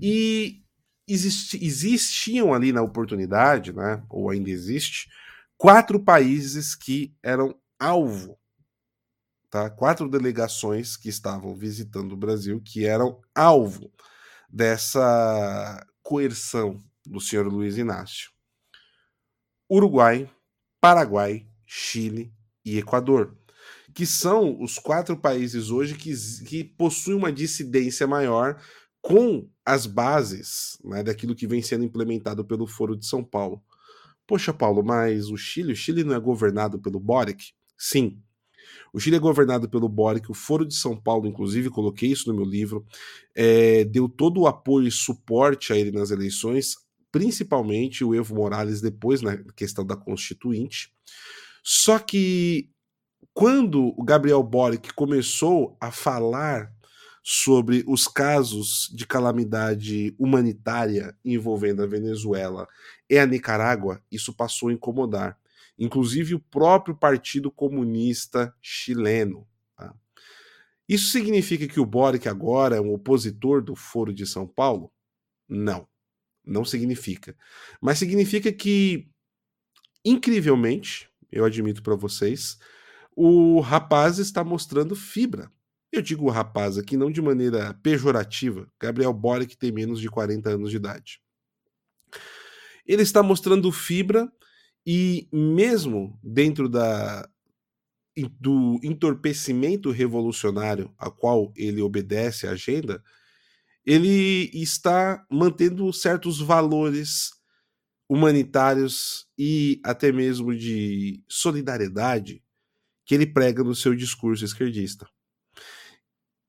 E 0.00 0.62
existi, 1.06 1.58
existiam 1.64 2.52
ali 2.54 2.72
na 2.72 2.82
oportunidade, 2.82 3.72
né, 3.72 4.02
ou 4.08 4.30
ainda 4.30 4.50
existe, 4.50 5.08
quatro 5.56 5.98
países 5.98 6.74
que 6.74 7.16
eram 7.22 7.58
alvo, 7.78 8.38
tá? 9.50 9.70
Quatro 9.70 10.08
delegações 10.08 10.96
que 10.96 11.08
estavam 11.08 11.54
visitando 11.56 12.12
o 12.12 12.16
Brasil 12.16 12.60
que 12.60 12.86
eram 12.86 13.20
alvo 13.34 13.92
dessa 14.48 15.84
coerção 16.02 16.82
do 17.06 17.20
senhor 17.20 17.46
Luiz 17.46 17.76
Inácio. 17.76 18.30
Uruguai, 19.70 20.30
Paraguai, 20.80 21.46
Chile 21.66 22.32
e 22.64 22.78
Equador, 22.78 23.36
que 23.94 24.06
são 24.06 24.60
os 24.62 24.78
quatro 24.78 25.16
países 25.16 25.70
hoje 25.70 25.94
que, 25.94 26.14
que 26.46 26.64
possuem 26.64 27.16
uma 27.16 27.32
dissidência 27.32 28.06
maior 28.06 28.60
com 29.02 29.48
as 29.68 29.84
bases 29.84 30.78
né, 30.82 31.02
daquilo 31.02 31.34
que 31.34 31.46
vem 31.46 31.60
sendo 31.60 31.84
implementado 31.84 32.42
pelo 32.42 32.66
Foro 32.66 32.96
de 32.96 33.04
São 33.04 33.22
Paulo. 33.22 33.62
Poxa, 34.26 34.52
Paulo, 34.52 34.82
mas 34.82 35.28
o 35.28 35.36
Chile, 35.36 35.74
o 35.74 35.76
Chile 35.76 36.04
não 36.04 36.14
é 36.14 36.18
governado 36.18 36.78
pelo 36.78 36.98
Boric? 36.98 37.52
Sim. 37.76 38.18
O 38.94 38.98
Chile 38.98 39.16
é 39.16 39.18
governado 39.18 39.68
pelo 39.68 39.86
Boric, 39.86 40.30
o 40.30 40.34
Foro 40.34 40.64
de 40.64 40.74
São 40.74 40.96
Paulo, 40.96 41.26
inclusive, 41.26 41.68
coloquei 41.68 42.10
isso 42.10 42.30
no 42.30 42.34
meu 42.34 42.46
livro, 42.46 42.86
é, 43.34 43.84
deu 43.84 44.08
todo 44.08 44.40
o 44.40 44.46
apoio 44.46 44.88
e 44.88 44.90
suporte 44.90 45.70
a 45.70 45.76
ele 45.76 45.92
nas 45.92 46.10
eleições, 46.10 46.76
principalmente 47.12 48.02
o 48.02 48.14
Evo 48.14 48.34
Morales 48.34 48.80
depois 48.80 49.20
na 49.20 49.36
questão 49.52 49.84
da 49.84 49.96
Constituinte. 49.96 50.94
Só 51.62 51.98
que 51.98 52.70
quando 53.34 53.92
o 53.98 54.02
Gabriel 54.02 54.42
Boric 54.42 54.94
começou 54.94 55.76
a 55.78 55.90
falar 55.90 56.72
sobre 57.30 57.84
os 57.86 58.08
casos 58.08 58.90
de 58.90 59.06
calamidade 59.06 60.14
humanitária 60.18 61.14
envolvendo 61.22 61.82
a 61.82 61.86
Venezuela 61.86 62.66
e 63.06 63.18
a 63.18 63.26
Nicarágua, 63.26 64.02
isso 64.10 64.32
passou 64.32 64.70
a 64.70 64.72
incomodar, 64.72 65.38
inclusive 65.78 66.34
o 66.34 66.40
próprio 66.40 66.96
Partido 66.96 67.50
Comunista 67.50 68.54
Chileno. 68.62 69.46
Tá? 69.76 69.94
Isso 70.88 71.10
significa 71.10 71.68
que 71.68 71.78
o 71.78 71.84
Boric 71.84 72.26
agora 72.30 72.76
é 72.76 72.80
um 72.80 72.94
opositor 72.94 73.62
do 73.62 73.76
Foro 73.76 74.10
de 74.10 74.26
São 74.26 74.46
Paulo? 74.46 74.90
Não, 75.46 75.86
não 76.42 76.64
significa. 76.64 77.36
Mas 77.78 77.98
significa 77.98 78.50
que, 78.50 79.06
incrivelmente, 80.02 81.10
eu 81.30 81.44
admito 81.44 81.82
para 81.82 81.94
vocês, 81.94 82.58
o 83.14 83.60
rapaz 83.60 84.16
está 84.16 84.42
mostrando 84.42 84.96
fibra 84.96 85.52
eu 85.98 86.02
digo 86.02 86.30
rapaz 86.30 86.78
aqui 86.78 86.96
não 86.96 87.10
de 87.10 87.20
maneira 87.20 87.74
pejorativa, 87.82 88.70
Gabriel 88.80 89.12
Boric 89.12 89.56
tem 89.56 89.72
menos 89.72 90.00
de 90.00 90.08
40 90.08 90.50
anos 90.50 90.70
de 90.70 90.76
idade. 90.76 91.20
Ele 92.86 93.02
está 93.02 93.22
mostrando 93.22 93.70
fibra 93.70 94.30
e 94.86 95.28
mesmo 95.32 96.18
dentro 96.22 96.68
da 96.68 97.28
do 98.40 98.80
entorpecimento 98.82 99.92
revolucionário 99.92 100.92
a 100.98 101.08
qual 101.08 101.52
ele 101.54 101.80
obedece 101.80 102.48
à 102.48 102.50
agenda, 102.50 103.00
ele 103.86 104.50
está 104.52 105.24
mantendo 105.30 105.92
certos 105.92 106.40
valores 106.40 107.30
humanitários 108.08 109.28
e 109.38 109.80
até 109.84 110.10
mesmo 110.10 110.52
de 110.52 111.22
solidariedade 111.28 112.42
que 113.04 113.14
ele 113.14 113.26
prega 113.26 113.62
no 113.62 113.74
seu 113.74 113.94
discurso 113.94 114.44
esquerdista. 114.44 115.08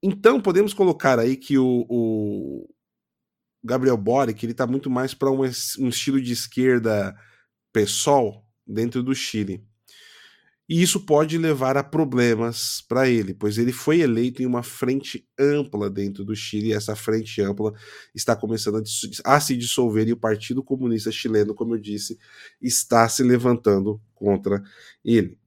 Então, 0.01 0.41
podemos 0.41 0.73
colocar 0.73 1.19
aí 1.19 1.35
que 1.35 1.57
o, 1.57 1.85
o 1.89 2.69
Gabriel 3.63 3.97
Boric 3.97 4.45
ele 4.45 4.53
está 4.53 4.65
muito 4.65 4.89
mais 4.89 5.13
para 5.13 5.29
um, 5.29 5.41
um, 5.41 5.89
estilo 5.89 6.21
de 6.21 6.31
esquerda 6.31 7.15
PSOL 7.73 8.45
dentro 8.65 9.03
do 9.03 9.13
Chile. 9.13 9.63
E 10.69 10.81
isso 10.83 11.03
pode 11.03 11.35
levar 11.37 11.77
a 11.77 11.83
problemas 11.83 12.79
para 12.87 13.09
ele, 13.09 13.33
pois 13.33 13.57
ele 13.57 13.71
foi 13.71 14.01
eleito 14.01 14.43
em 14.43 14.45
uma 14.45 14.61
frente 14.61 15.27
ampla 15.37 15.89
dentro 15.89 16.23
do 16.23 16.35
Chile, 16.35 16.67
e 16.67 16.73
essa 16.73 16.95
frente 16.95 17.41
ampla 17.41 17.73
está 18.13 18.35
começando 18.35 18.77
a, 18.77 19.35
a 19.35 19.39
se 19.39 19.57
dissolver, 19.57 20.07
e 20.07 20.13
o 20.13 20.17
Partido 20.17 20.63
Comunista 20.63 21.11
Chileno, 21.11 21.55
como 21.55 21.73
eu 21.73 21.79
disse, 21.79 22.19
está 22.61 23.09
se 23.09 23.23
levantando 23.23 23.99
contra 24.13 24.61
ele. 25.03 25.39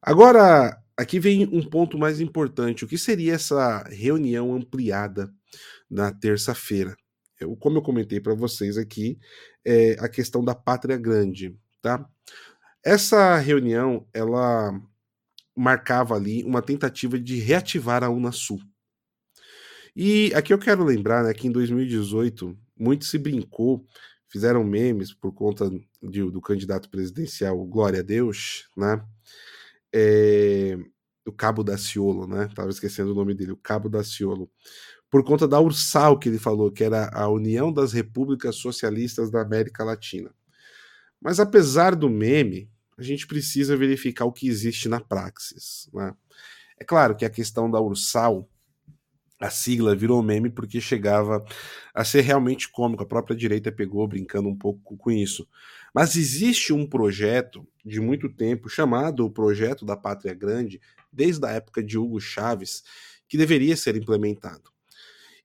Agora, 0.00 0.81
aqui 1.02 1.20
vem 1.20 1.48
um 1.52 1.62
ponto 1.62 1.98
mais 1.98 2.20
importante. 2.20 2.84
O 2.84 2.88
que 2.88 2.96
seria 2.96 3.34
essa 3.34 3.82
reunião 3.88 4.54
ampliada 4.54 5.32
na 5.90 6.12
terça-feira? 6.12 6.96
Como 7.60 7.78
eu 7.78 7.82
comentei 7.82 8.20
para 8.20 8.34
vocês 8.34 8.78
aqui, 8.78 9.18
é 9.64 9.96
a 9.98 10.08
questão 10.08 10.44
da 10.44 10.54
pátria 10.54 10.96
grande, 10.96 11.56
tá? 11.80 12.08
Essa 12.84 13.36
reunião, 13.36 14.06
ela 14.12 14.72
marcava 15.56 16.14
ali 16.14 16.42
uma 16.44 16.62
tentativa 16.62 17.18
de 17.18 17.38
reativar 17.38 18.02
a 18.02 18.10
Unasul. 18.10 18.60
E 19.94 20.32
aqui 20.34 20.52
eu 20.52 20.58
quero 20.58 20.84
lembrar 20.84 21.24
né, 21.24 21.34
que 21.34 21.46
em 21.46 21.52
2018 21.52 22.56
muito 22.76 23.04
se 23.04 23.18
brincou, 23.18 23.86
fizeram 24.28 24.64
memes 24.64 25.12
por 25.12 25.32
conta 25.32 25.70
de, 26.02 26.30
do 26.30 26.40
candidato 26.40 26.88
presidencial 26.88 27.62
Glória 27.66 28.00
a 28.00 28.02
Deus, 28.02 28.68
né? 28.76 29.04
É, 29.92 30.78
o 31.26 31.32
Cabo 31.32 31.62
da 31.62 31.76
Ciolo, 31.76 32.26
né? 32.26 32.48
Tava 32.54 32.70
esquecendo 32.70 33.12
o 33.12 33.14
nome 33.14 33.34
dele, 33.34 33.52
o 33.52 33.56
Cabo 33.56 33.88
da 33.88 34.02
Ciolo. 34.02 34.50
Por 35.10 35.22
conta 35.24 35.46
da 35.46 35.60
Ursal 35.60 36.18
que 36.18 36.28
ele 36.28 36.38
falou, 36.38 36.70
que 36.70 36.82
era 36.82 37.10
a 37.12 37.28
União 37.28 37.72
das 37.72 37.92
Repúblicas 37.92 38.56
Socialistas 38.56 39.30
da 39.30 39.42
América 39.42 39.84
Latina. 39.84 40.34
Mas 41.20 41.38
apesar 41.38 41.94
do 41.94 42.10
meme, 42.10 42.70
a 42.96 43.02
gente 43.02 43.26
precisa 43.26 43.76
verificar 43.76 44.24
o 44.24 44.32
que 44.32 44.48
existe 44.48 44.88
na 44.88 45.00
praxis. 45.00 45.88
Né? 45.92 46.14
É 46.78 46.84
claro 46.84 47.14
que 47.14 47.24
a 47.24 47.30
questão 47.30 47.70
da 47.70 47.80
Ursal, 47.80 48.48
a 49.38 49.50
sigla 49.50 49.94
virou 49.94 50.22
meme 50.22 50.50
porque 50.50 50.80
chegava 50.80 51.44
a 51.94 52.04
ser 52.04 52.22
realmente 52.22 52.70
cômico. 52.70 53.02
A 53.02 53.06
própria 53.06 53.36
direita 53.36 53.70
pegou 53.70 54.06
brincando 54.08 54.48
um 54.48 54.56
pouco 54.56 54.96
com 54.96 55.10
isso. 55.10 55.46
Mas 55.94 56.16
existe 56.16 56.72
um 56.72 56.86
projeto 56.86 57.66
de 57.84 58.00
muito 58.00 58.28
tempo 58.28 58.68
chamado 58.68 59.24
o 59.24 59.30
Projeto 59.30 59.84
da 59.84 59.96
Pátria 59.96 60.34
Grande, 60.34 60.80
desde 61.12 61.44
a 61.46 61.50
época 61.50 61.82
de 61.82 61.98
Hugo 61.98 62.20
Chaves, 62.20 62.82
que 63.28 63.36
deveria 63.36 63.76
ser 63.76 63.96
implementado. 63.96 64.70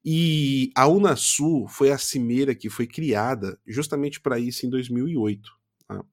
E 0.03 0.71
a 0.75 0.87
Unasul 0.87 1.67
foi 1.67 1.91
a 1.91 1.97
cimeira 1.97 2.55
que 2.55 2.69
foi 2.69 2.87
criada 2.87 3.59
justamente 3.67 4.21
para 4.21 4.39
isso 4.39 4.65
em 4.65 4.69
2008. 4.69 5.51
Tá? 5.87 6.03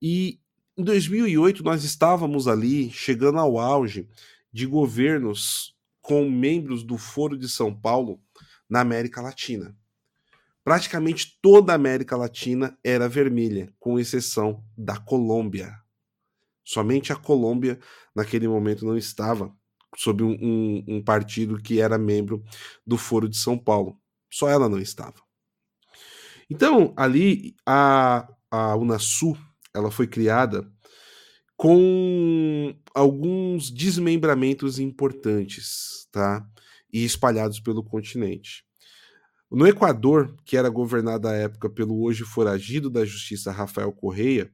E 0.00 0.40
em 0.76 0.82
2008, 0.82 1.62
nós 1.62 1.84
estávamos 1.84 2.48
ali 2.48 2.90
chegando 2.90 3.38
ao 3.38 3.58
auge 3.58 4.08
de 4.52 4.66
governos 4.66 5.76
com 6.00 6.28
membros 6.28 6.82
do 6.82 6.98
Foro 6.98 7.38
de 7.38 7.48
São 7.48 7.74
Paulo 7.74 8.20
na 8.68 8.80
América 8.80 9.20
Latina. 9.20 9.76
Praticamente 10.64 11.38
toda 11.42 11.72
a 11.72 11.76
América 11.76 12.16
Latina 12.16 12.78
era 12.84 13.08
vermelha, 13.08 13.72
com 13.80 13.98
exceção 13.98 14.64
da 14.76 14.96
Colômbia. 14.96 15.76
Somente 16.64 17.12
a 17.12 17.16
Colômbia, 17.16 17.78
naquele 18.14 18.46
momento, 18.46 18.86
não 18.86 18.96
estava 18.96 19.52
sob 19.96 20.22
um, 20.22 20.36
um, 20.40 20.84
um 20.88 21.02
partido 21.02 21.60
que 21.60 21.80
era 21.80 21.98
membro 21.98 22.42
do 22.86 22.96
Foro 22.96 23.28
de 23.28 23.36
São 23.36 23.58
Paulo. 23.58 23.98
Só 24.30 24.48
ela 24.48 24.68
não 24.68 24.78
estava. 24.78 25.20
Então, 26.48 26.94
ali, 26.96 27.56
a, 27.66 28.28
a 28.50 28.76
Unasul, 28.76 29.36
ela 29.74 29.90
foi 29.90 30.06
criada 30.06 30.70
com 31.56 32.74
alguns 32.94 33.70
desmembramentos 33.70 34.78
importantes, 34.78 36.08
tá? 36.10 36.46
E 36.92 37.04
espalhados 37.04 37.60
pelo 37.60 37.82
continente. 37.82 38.64
No 39.54 39.66
Equador, 39.66 40.34
que 40.46 40.56
era 40.56 40.70
governado 40.70 41.28
à 41.28 41.32
época 41.34 41.68
pelo 41.68 42.02
hoje 42.02 42.24
foragido 42.24 42.88
da 42.88 43.04
justiça 43.04 43.52
Rafael 43.52 43.92
Correia, 43.92 44.50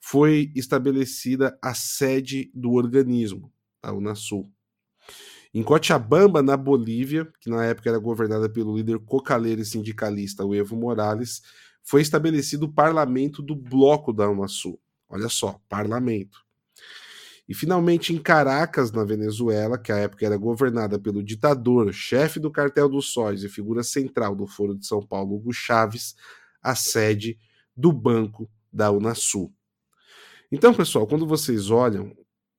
foi 0.00 0.50
estabelecida 0.56 1.56
a 1.62 1.72
sede 1.72 2.50
do 2.52 2.72
organismo, 2.72 3.52
a 3.80 3.92
Unasul. 3.92 4.50
Em 5.54 5.62
Cochabamba, 5.62 6.42
na 6.42 6.56
Bolívia, 6.56 7.32
que 7.40 7.48
na 7.48 7.64
época 7.64 7.88
era 7.88 7.98
governada 7.98 8.48
pelo 8.48 8.76
líder 8.76 8.98
cocaleiro 8.98 9.60
e 9.60 9.64
sindicalista 9.64 10.44
o 10.44 10.52
Evo 10.52 10.74
Morales, 10.76 11.40
foi 11.84 12.02
estabelecido 12.02 12.66
o 12.66 12.72
parlamento 12.72 13.40
do 13.40 13.54
bloco 13.54 14.12
da 14.12 14.28
Unasul. 14.28 14.80
Olha 15.08 15.28
só, 15.28 15.60
parlamento. 15.68 16.43
E 17.48 17.54
finalmente 17.54 18.14
em 18.14 18.18
Caracas, 18.18 18.90
na 18.90 19.04
Venezuela, 19.04 19.76
que 19.76 19.92
à 19.92 19.98
época 19.98 20.24
era 20.24 20.36
governada 20.36 20.98
pelo 20.98 21.22
ditador, 21.22 21.92
chefe 21.92 22.40
do 22.40 22.50
cartel 22.50 22.88
dos 22.88 23.12
sóis 23.12 23.44
e 23.44 23.48
figura 23.48 23.82
central 23.82 24.34
do 24.34 24.46
Foro 24.46 24.74
de 24.74 24.86
São 24.86 25.04
Paulo, 25.06 25.36
Hugo 25.36 25.52
Chaves, 25.52 26.14
a 26.62 26.74
sede 26.74 27.38
do 27.76 27.92
Banco 27.92 28.50
da 28.72 28.90
Unasul. 28.90 29.52
Então, 30.50 30.72
pessoal, 30.72 31.06
quando 31.06 31.26
vocês 31.26 31.70
olham, 31.70 32.16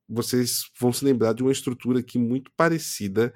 vocês 0.08 0.70
vão 0.80 0.94
se 0.94 1.04
lembrar 1.04 1.34
de 1.34 1.42
uma 1.42 1.52
estrutura 1.52 2.00
aqui 2.00 2.20
muito 2.20 2.52
parecida 2.56 3.34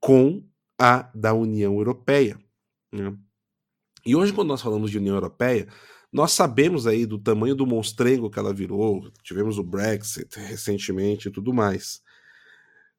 com 0.00 0.44
a 0.78 1.10
da 1.14 1.32
União 1.32 1.74
Europeia. 1.74 2.38
Né? 2.92 3.16
E 4.04 4.16
hoje, 4.16 4.32
quando 4.32 4.48
nós 4.48 4.62
falamos 4.62 4.90
de 4.90 4.98
União 4.98 5.14
Europeia, 5.14 5.68
nós 6.12 6.32
sabemos 6.32 6.86
aí 6.86 7.04
do 7.04 7.18
tamanho 7.18 7.54
do 7.54 7.66
monstrengo 7.66 8.30
que 8.30 8.38
ela 8.38 8.52
virou, 8.52 9.10
tivemos 9.22 9.58
o 9.58 9.62
Brexit 9.62 10.38
recentemente 10.38 11.28
e 11.28 11.30
tudo 11.30 11.52
mais. 11.52 12.00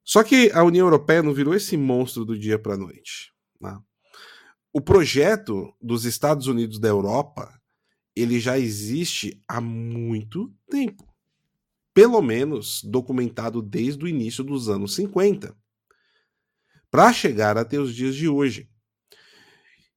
Só 0.03 0.23
que 0.23 0.51
a 0.53 0.63
União 0.63 0.85
Europeia 0.85 1.23
não 1.23 1.33
virou 1.33 1.53
esse 1.53 1.75
monstro 1.75 2.25
do 2.25 2.37
dia 2.37 2.57
para 2.57 2.73
a 2.73 2.77
noite. 2.77 3.33
Né? 3.59 3.77
O 4.71 4.81
projeto 4.81 5.73
dos 5.81 6.05
Estados 6.05 6.47
Unidos 6.47 6.79
da 6.79 6.87
Europa 6.87 7.59
ele 8.15 8.39
já 8.39 8.59
existe 8.59 9.41
há 9.47 9.61
muito 9.61 10.53
tempo. 10.69 11.07
Pelo 11.93 12.21
menos 12.21 12.83
documentado 12.83 13.61
desde 13.61 14.03
o 14.03 14.07
início 14.07 14.43
dos 14.43 14.69
anos 14.69 14.95
50. 14.95 15.55
Para 16.91 17.13
chegar 17.13 17.57
até 17.57 17.79
os 17.79 17.93
dias 17.93 18.15
de 18.15 18.27
hoje. 18.27 18.69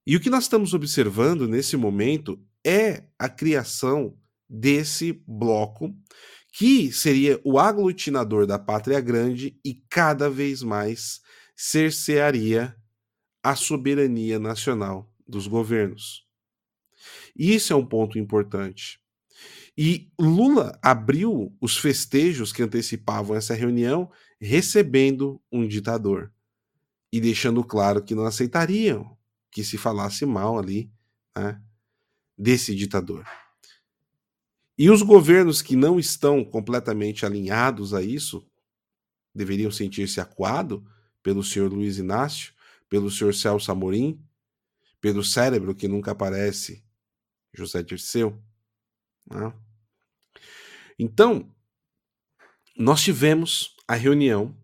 E 0.06 0.16
o 0.16 0.20
que 0.20 0.30
nós 0.30 0.44
estamos 0.44 0.74
observando 0.74 1.48
nesse 1.48 1.76
momento 1.76 2.40
é 2.64 3.04
a 3.18 3.28
criação 3.28 4.16
desse 4.48 5.12
bloco 5.26 5.94
que 6.52 6.92
seria 6.92 7.40
o 7.44 7.58
aglutinador 7.58 8.46
da 8.46 8.58
pátria 8.58 9.00
grande 9.00 9.58
e 9.64 9.74
cada 9.88 10.28
vez 10.28 10.62
mais 10.62 11.20
cercearia 11.56 12.76
a 13.42 13.56
soberania 13.56 14.38
nacional 14.38 15.10
dos 15.26 15.46
governos. 15.46 16.26
Isso 17.34 17.72
é 17.72 17.76
um 17.76 17.86
ponto 17.86 18.18
importante. 18.18 19.00
E 19.76 20.12
Lula 20.20 20.78
abriu 20.82 21.56
os 21.60 21.78
festejos 21.78 22.52
que 22.52 22.62
antecipavam 22.62 23.34
essa 23.34 23.54
reunião 23.54 24.10
recebendo 24.38 25.40
um 25.50 25.66
ditador 25.66 26.30
e 27.10 27.20
deixando 27.20 27.64
claro 27.64 28.02
que 28.02 28.14
não 28.14 28.24
aceitariam 28.24 29.16
que 29.50 29.64
se 29.64 29.78
falasse 29.78 30.26
mal 30.26 30.58
ali 30.58 30.90
né, 31.36 31.60
desse 32.42 32.74
ditador. 32.74 33.24
E 34.76 34.90
os 34.90 35.00
governos 35.00 35.62
que 35.62 35.76
não 35.76 35.96
estão 35.96 36.44
completamente 36.44 37.24
alinhados 37.24 37.94
a 37.94 38.02
isso 38.02 38.44
deveriam 39.32 39.70
sentir-se 39.70 40.20
acuados 40.20 40.82
pelo 41.22 41.44
senhor 41.44 41.72
Luiz 41.72 41.98
Inácio, 41.98 42.52
pelo 42.88 43.12
senhor 43.12 43.32
Celso 43.32 43.70
Amorim, 43.70 44.20
pelo 45.00 45.22
cérebro 45.22 45.72
que 45.72 45.86
nunca 45.86 46.10
aparece, 46.10 46.82
José 47.54 47.80
Dirceu. 47.80 48.36
Né? 49.30 49.54
Então, 50.98 51.48
nós 52.76 53.02
tivemos 53.02 53.76
a 53.86 53.94
reunião 53.94 54.56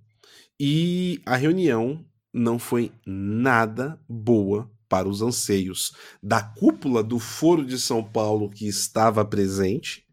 e 0.58 1.22
a 1.24 1.36
reunião 1.36 2.04
não 2.32 2.58
foi 2.58 2.90
nada 3.06 4.02
boa 4.08 4.68
para 4.88 5.08
os 5.08 5.22
anseios 5.22 5.92
da 6.22 6.42
cúpula 6.42 7.02
do 7.02 7.18
Foro 7.18 7.64
de 7.64 7.78
São 7.78 8.02
Paulo 8.02 8.48
que 8.48 8.66
estava 8.66 9.24
presente. 9.24 10.06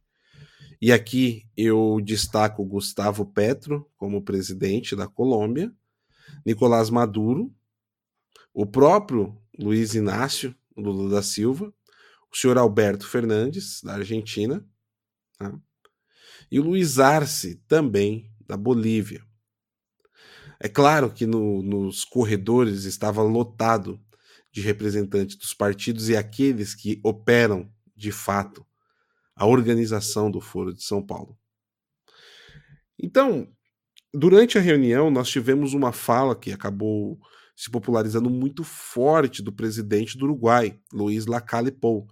E 0.82 0.92
aqui 0.92 1.48
eu 1.56 2.00
destaco 2.04 2.66
Gustavo 2.66 3.26
Petro 3.26 3.90
como 3.98 4.22
presidente 4.22 4.96
da 4.96 5.08
Colômbia, 5.08 5.72
Nicolás 6.46 6.90
Maduro, 6.90 7.54
o 8.54 8.66
próprio 8.66 9.38
Luiz 9.58 9.96
Inácio 9.96 10.56
Lula 10.76 11.10
da 11.10 11.22
Silva, 11.22 11.74
o 12.32 12.36
senhor 12.36 12.58
Alberto 12.58 13.08
Fernandes, 13.08 13.82
da 13.82 13.94
Argentina, 13.94 14.66
tá? 15.38 15.58
e 16.52 16.60
o 16.60 16.64
Luiz 16.64 17.00
Arce, 17.00 17.56
também 17.68 18.30
da 18.46 18.58
Bolívia. 18.58 19.26
É 20.60 20.68
claro 20.68 21.12
que 21.12 21.26
no, 21.26 21.62
nos 21.62 22.04
corredores 22.04 22.84
estava 22.84 23.22
lotado 23.22 24.00
de 24.56 24.62
representantes 24.62 25.36
dos 25.36 25.54
partidos 25.54 26.08
e 26.08 26.15
aqueles 26.15 26.74
que 26.74 26.98
operam, 27.04 27.70
de 27.94 28.10
fato, 28.10 28.65
a 29.36 29.46
organização 29.46 30.32
do 30.32 30.39
Foro 30.39 30.74
de 30.74 30.82
São 30.82 31.06
Paulo. 31.06 31.38
Então, 32.98 33.50
durante 34.13 34.58
a 34.58 34.62
reunião, 34.62 35.12
nós 35.12 35.28
tivemos 35.28 35.74
uma 35.74 35.91
fala 35.91 36.34
que 36.34 36.54
acabou 36.54 37.20
se 37.54 37.70
popularizando 37.70 38.30
muito 38.30 38.63
forte 38.63 39.44
do 39.44 39.52
presidente 39.52 40.18
do 40.18 40.24
Uruguai, 40.24 40.80
Luiz 40.94 41.26
Lacalle 41.26 41.70
Pou, 41.72 42.08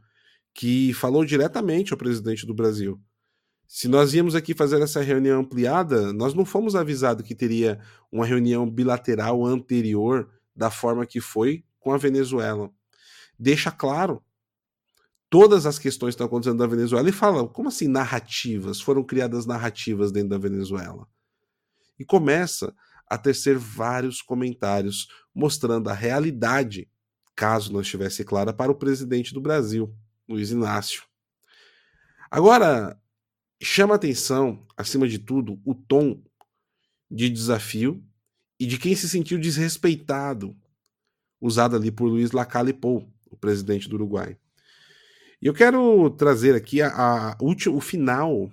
que 0.54 0.94
falou 0.94 1.24
diretamente 1.24 1.94
ao 1.94 1.98
presidente 1.98 2.46
do 2.46 2.54
Brasil 2.54 3.02
Se 3.66 3.88
nós 3.88 4.14
íamos 4.14 4.36
aqui 4.36 4.54
fazer 4.54 4.82
essa 4.82 5.02
reunião 5.02 5.40
ampliada, 5.40 6.12
nós 6.12 6.34
não 6.34 6.44
fomos 6.44 6.76
avisados 6.76 7.26
que 7.26 7.34
teria 7.34 7.80
uma 8.12 8.26
reunião 8.26 8.70
bilateral 8.70 9.46
anterior 9.46 10.30
da 10.54 10.70
forma 10.70 11.06
que 11.06 11.22
foi 11.22 11.64
com 11.84 11.92
a 11.92 11.98
Venezuela. 11.98 12.72
Deixa 13.38 13.70
claro 13.70 14.24
todas 15.30 15.66
as 15.66 15.78
questões 15.78 16.12
que 16.12 16.16
estão 16.16 16.28
acontecendo 16.28 16.60
na 16.60 16.68
Venezuela 16.68 17.10
e 17.10 17.12
fala, 17.12 17.48
como 17.48 17.68
assim 17.68 17.88
narrativas? 17.88 18.80
Foram 18.80 19.04
criadas 19.04 19.46
narrativas 19.46 20.12
dentro 20.12 20.30
da 20.30 20.38
Venezuela. 20.38 21.08
E 22.00 22.06
começa 22.06 22.74
a 23.08 23.18
tecer 23.18 23.58
vários 23.58 24.22
comentários 24.22 25.08
mostrando 25.36 25.90
a 25.90 25.94
realidade, 25.94 26.90
caso 27.36 27.74
não 27.74 27.82
estivesse 27.82 28.24
clara, 28.24 28.54
para 28.54 28.72
o 28.72 28.76
presidente 28.76 29.34
do 29.34 29.42
Brasil, 29.42 29.94
Luiz 30.28 30.52
Inácio. 30.52 31.04
Agora, 32.32 32.98
chama 33.62 33.96
atenção, 33.96 34.66
acima 34.78 35.08
de 35.08 35.20
tudo, 35.20 35.60
o 35.66 35.76
tom 35.76 36.24
de 37.12 37.30
desafio 37.30 38.04
e 38.60 38.66
de 38.66 38.78
quem 38.78 38.96
se 38.96 39.10
sentiu 39.10 39.38
desrespeitado, 39.38 40.56
usado 41.44 41.76
ali 41.76 41.92
por 41.92 42.08
Luiz 42.08 42.32
Lacalle 42.32 42.72
Pou, 42.72 43.06
o 43.30 43.36
presidente 43.36 43.90
do 43.90 43.96
Uruguai. 43.96 44.38
E 45.42 45.46
eu 45.46 45.54
quero 45.54 46.10
trazer 46.12 46.56
aqui 46.56 46.82
a, 46.82 46.88
a, 46.88 47.38
o 47.42 47.82
final, 47.82 48.50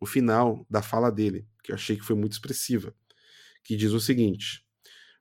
o 0.00 0.04
final 0.04 0.66
da 0.68 0.82
fala 0.82 1.08
dele, 1.08 1.46
que 1.62 1.70
eu 1.70 1.76
achei 1.76 1.94
que 1.94 2.04
foi 2.04 2.16
muito 2.16 2.32
expressiva, 2.32 2.92
que 3.62 3.76
diz 3.76 3.92
o 3.92 4.00
seguinte: 4.00 4.64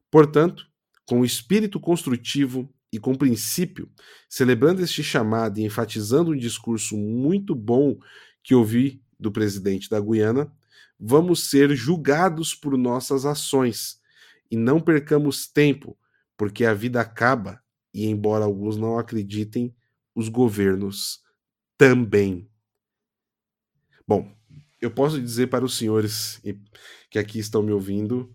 Portanto, 0.10 0.66
com 1.06 1.24
espírito 1.24 1.80
construtivo 1.80 2.68
e 2.92 2.98
com 2.98 3.14
princípio, 3.14 3.88
celebrando 4.28 4.82
este 4.82 5.04
chamado 5.04 5.60
e 5.60 5.64
enfatizando 5.64 6.32
um 6.32 6.38
discurso 6.38 6.98
muito 6.98 7.54
bom 7.54 8.00
que 8.44 8.56
ouvi 8.56 9.00
do 9.20 9.32
presidente 9.32 9.88
da 9.92 10.00
Guiana, 10.00 10.52
vamos 11.00 11.52
ser 11.52 11.76
julgados 11.76 12.56
por 12.56 12.76
nossas 12.76 13.28
ações 13.28 14.00
e 14.50 14.58
não 14.58 14.80
percamos 14.80 15.46
tempo, 15.46 15.96
porque 16.38 16.66
a 16.66 16.74
vida 16.74 17.02
acaba 17.02 17.64
e, 17.94 18.06
embora 18.06 18.46
alguns 18.46 18.78
não 18.78 18.98
acreditem, 18.98 19.76
os 20.14 20.30
governos 20.30 21.22
também. 21.78 22.50
Bom, 24.08 24.34
eu 24.82 24.92
posso 24.92 25.22
dizer 25.22 25.48
para 25.48 25.66
os 25.66 25.78
senhores 25.78 26.42
que 27.10 27.20
aqui 27.20 27.40
estão 27.40 27.64
me 27.64 27.72
ouvindo, 27.72 28.34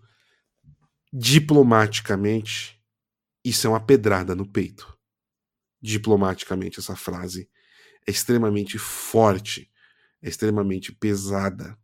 diplomaticamente, 1.13 2.81
isso 3.43 3.67
é 3.67 3.69
uma 3.69 3.85
pedrada 3.85 4.35
no 4.35 4.45
peito. 4.45 4.97
Diplomaticamente, 5.81 6.79
essa 6.79 6.95
frase 6.95 7.49
é 8.07 8.11
extremamente 8.11 8.77
forte 8.77 9.71
é 10.21 10.29
extremamente 10.29 10.91
pesada 10.91 11.77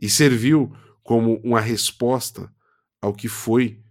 e 0.00 0.08
serviu 0.08 0.74
como 1.02 1.36
uma 1.44 1.60
resposta 1.60 2.52
ao 3.00 3.14
que 3.14 3.28
foi 3.28 3.82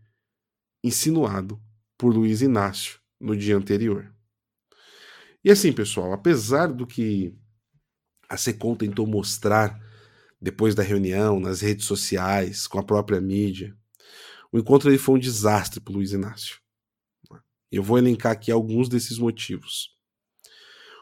insinuado 0.84 1.62
por 1.98 2.14
Luiz 2.14 2.42
Inácio 2.42 3.00
no 3.20 3.36
dia 3.36 3.58
anterior. 3.58 4.14
E 5.44 5.52
assim, 5.52 5.72
pessoal, 5.72 6.14
apesar 6.14 6.68
do 6.68 6.86
que 6.86 7.34
a 8.28 8.38
SECOM 8.38 8.76
tentou 8.76 9.08
mostrar 9.08 9.80
depois 10.42 10.74
da 10.76 10.84
reunião, 10.84 11.40
nas 11.40 11.62
redes 11.62 11.86
sociais, 11.86 12.68
com 12.68 12.80
a 12.80 12.84
própria 12.84 13.20
mídia, 13.20 13.76
o 14.52 14.58
encontro 14.58 14.90
ele 14.90 14.98
foi 14.98 15.16
um 15.16 15.20
desastre 15.20 15.80
para 15.80 15.94
Luiz 15.94 16.12
Inácio. 16.12 16.60
Eu 17.72 17.84
vou 17.84 17.98
elencar 17.98 18.32
aqui 18.32 18.52
alguns 18.52 18.90
desses 18.90 19.18
motivos. 19.20 19.96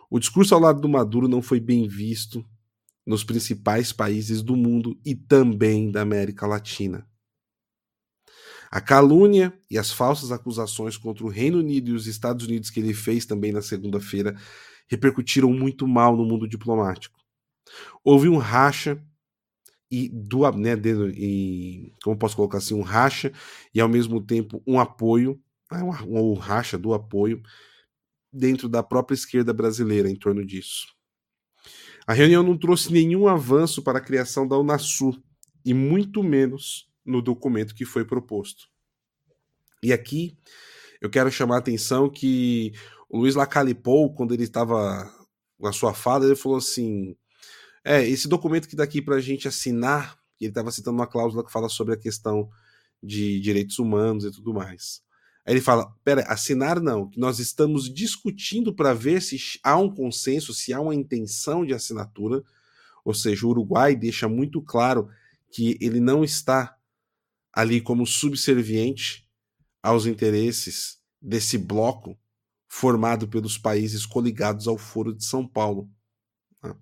O 0.09 0.19
discurso 0.19 0.53
ao 0.53 0.61
lado 0.61 0.81
do 0.81 0.89
Maduro 0.89 1.27
não 1.27 1.41
foi 1.41 1.59
bem 1.59 1.87
visto 1.87 2.45
nos 3.05 3.23
principais 3.23 3.93
países 3.93 4.41
do 4.41 4.55
mundo 4.55 4.99
e 5.05 5.15
também 5.15 5.89
da 5.91 6.01
América 6.01 6.45
Latina. 6.45 7.06
A 8.69 8.81
calúnia 8.81 9.53
e 9.69 9.77
as 9.77 9.91
falsas 9.91 10.31
acusações 10.31 10.97
contra 10.97 11.25
o 11.25 11.29
Reino 11.29 11.59
Unido 11.59 11.91
e 11.91 11.93
os 11.93 12.07
Estados 12.07 12.45
Unidos 12.45 12.69
que 12.69 12.79
ele 12.79 12.93
fez 12.93 13.25
também 13.25 13.51
na 13.51 13.61
segunda-feira 13.61 14.35
repercutiram 14.87 15.51
muito 15.51 15.87
mal 15.87 16.15
no 16.15 16.25
mundo 16.25 16.47
diplomático. 16.47 17.19
Houve 18.03 18.29
um 18.29 18.37
racha 18.37 19.01
e 19.89 20.09
do 20.09 20.49
né, 20.51 20.73
e, 21.15 21.93
como 22.03 22.17
posso 22.17 22.35
colocar 22.35 22.57
assim, 22.57 22.73
um 22.73 22.81
racha 22.81 23.31
e 23.73 23.79
ao 23.79 23.87
mesmo 23.87 24.21
tempo 24.21 24.61
um 24.67 24.79
apoio, 24.79 25.41
né, 25.71 25.81
um, 25.81 26.31
um 26.31 26.33
racha 26.33 26.77
do 26.77 26.93
apoio 26.93 27.41
dentro 28.31 28.67
da 28.67 28.83
própria 28.83 29.15
esquerda 29.15 29.53
brasileira 29.53 30.09
em 30.09 30.15
torno 30.15 30.45
disso. 30.45 30.87
A 32.05 32.13
reunião 32.13 32.43
não 32.43 32.57
trouxe 32.57 32.91
nenhum 32.91 33.27
avanço 33.27 33.81
para 33.81 33.97
a 33.97 34.01
criação 34.01 34.47
da 34.47 34.57
Unasul, 34.57 35.21
e 35.65 35.73
muito 35.73 36.23
menos 36.23 36.86
no 37.07 37.21
documento 37.21 37.73
que 37.73 37.85
foi 37.85 38.05
proposto. 38.05 38.67
E 39.81 39.93
aqui 39.93 40.37
eu 41.01 41.09
quero 41.09 41.31
chamar 41.31 41.55
a 41.55 41.59
atenção 41.59 42.09
que 42.09 42.73
o 43.09 43.19
Luiz 43.19 43.35
Lacalipou, 43.35 44.13
quando 44.13 44.33
ele 44.33 44.43
estava 44.43 45.09
na 45.59 45.71
sua 45.71 45.93
fala, 45.93 46.25
ele 46.25 46.35
falou 46.35 46.57
assim: 46.57 47.15
é, 47.83 48.07
esse 48.07 48.27
documento 48.27 48.67
que 48.67 48.75
daqui 48.75 49.01
para 49.01 49.15
a 49.15 49.21
gente 49.21 49.47
assinar, 49.47 50.17
ele 50.39 50.51
estava 50.51 50.71
citando 50.71 50.97
uma 50.97 51.07
cláusula 51.07 51.43
que 51.43 51.51
fala 51.51 51.69
sobre 51.69 51.93
a 51.93 51.97
questão 51.97 52.49
de 53.01 53.39
direitos 53.39 53.79
humanos 53.79 54.25
e 54.25 54.31
tudo 54.31 54.53
mais. 54.53 55.01
Aí 55.45 55.53
ele 55.53 55.61
fala: 55.61 55.93
pera, 56.03 56.23
assinar 56.23 56.81
não, 56.81 57.09
que 57.09 57.19
nós 57.19 57.39
estamos 57.39 57.91
discutindo 57.91 58.73
para 58.73 58.93
ver 58.93 59.21
se 59.21 59.37
há 59.63 59.77
um 59.77 59.89
consenso, 59.89 60.53
se 60.53 60.73
há 60.73 60.81
uma 60.81 60.95
intenção 60.95 61.65
de 61.65 61.73
assinatura. 61.73 62.43
Ou 63.05 63.13
seja, 63.13 63.47
o 63.47 63.49
Uruguai 63.49 63.95
deixa 63.95 64.27
muito 64.27 64.61
claro 64.61 65.07
que 65.49 65.77
ele 65.79 66.01
não 66.01 66.25
está 66.25 66.76
ali 67.57 67.81
como 67.81 68.05
subserviente 68.05 69.27
aos 69.81 70.05
interesses 70.05 70.99
desse 71.19 71.57
bloco 71.57 72.15
formado 72.67 73.27
pelos 73.27 73.57
países 73.57 74.05
coligados 74.05 74.67
ao 74.67 74.77
Foro 74.77 75.11
de 75.11 75.25
São 75.25 75.47
Paulo. 75.47 75.89
Né? 76.61 76.75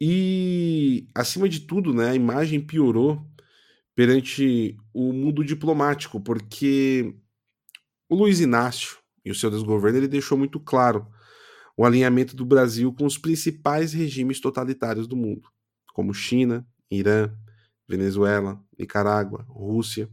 E, 0.00 1.08
acima 1.12 1.48
de 1.48 1.58
tudo, 1.58 1.92
né, 1.92 2.10
a 2.10 2.14
imagem 2.14 2.64
piorou 2.64 3.28
perante 3.96 4.76
o 4.94 5.12
mundo 5.12 5.44
diplomático, 5.44 6.20
porque 6.20 7.16
o 8.08 8.14
Luiz 8.14 8.38
Inácio 8.38 8.98
e 9.24 9.32
o 9.32 9.34
seu 9.34 9.50
desgoverno 9.50 9.98
ele 9.98 10.06
deixou 10.06 10.38
muito 10.38 10.60
claro 10.60 11.04
o 11.76 11.84
alinhamento 11.84 12.36
do 12.36 12.46
Brasil 12.46 12.92
com 12.92 13.06
os 13.06 13.18
principais 13.18 13.92
regimes 13.92 14.38
totalitários 14.38 15.08
do 15.08 15.16
mundo, 15.16 15.50
como 15.92 16.14
China, 16.14 16.64
Irã, 16.88 17.36
Venezuela, 17.88 18.62
Nicarágua, 18.78 19.44
Rússia 19.48 20.10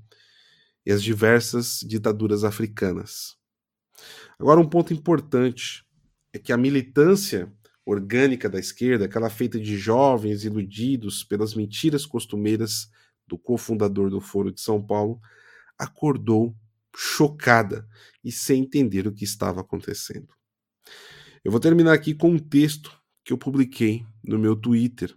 e 0.86 0.92
as 0.92 1.02
diversas 1.02 1.80
ditaduras 1.80 2.44
africanas. 2.44 3.36
Agora, 4.40 4.60
um 4.60 4.68
ponto 4.68 4.94
importante 4.94 5.86
é 6.34 6.40
que 6.40 6.52
a 6.52 6.58
militância 6.58 7.52
orgânica 7.86 8.50
da 8.50 8.60
esquerda, 8.60 9.06
aquela 9.06 9.30
feita 9.30 9.60
de 9.60 9.78
jovens 9.78 10.46
iludidos 10.46 11.24
pelas 11.24 11.54
mentiras 11.54 12.06
costumeiras 12.06 12.90
do 13.28 13.38
cofundador 13.38 14.10
do 14.10 14.22
Foro 14.22 14.52
de 14.52 14.62
São 14.62 14.82
Paulo, 14.86 15.20
acordou 15.78 16.56
chocada 16.96 17.88
e 18.24 18.32
sem 18.32 18.62
entender 18.62 19.08
o 19.08 19.14
que 19.14 19.24
estava 19.24 19.62
acontecendo. 19.62 20.30
Eu 21.44 21.52
vou 21.52 21.60
terminar 21.60 21.94
aqui 21.94 22.14
com 22.14 22.30
um 22.30 22.40
texto 22.40 22.98
que 23.24 23.34
eu 23.34 23.38
publiquei 23.38 24.06
no 24.24 24.40
meu 24.40 24.56
Twitter 24.56 25.16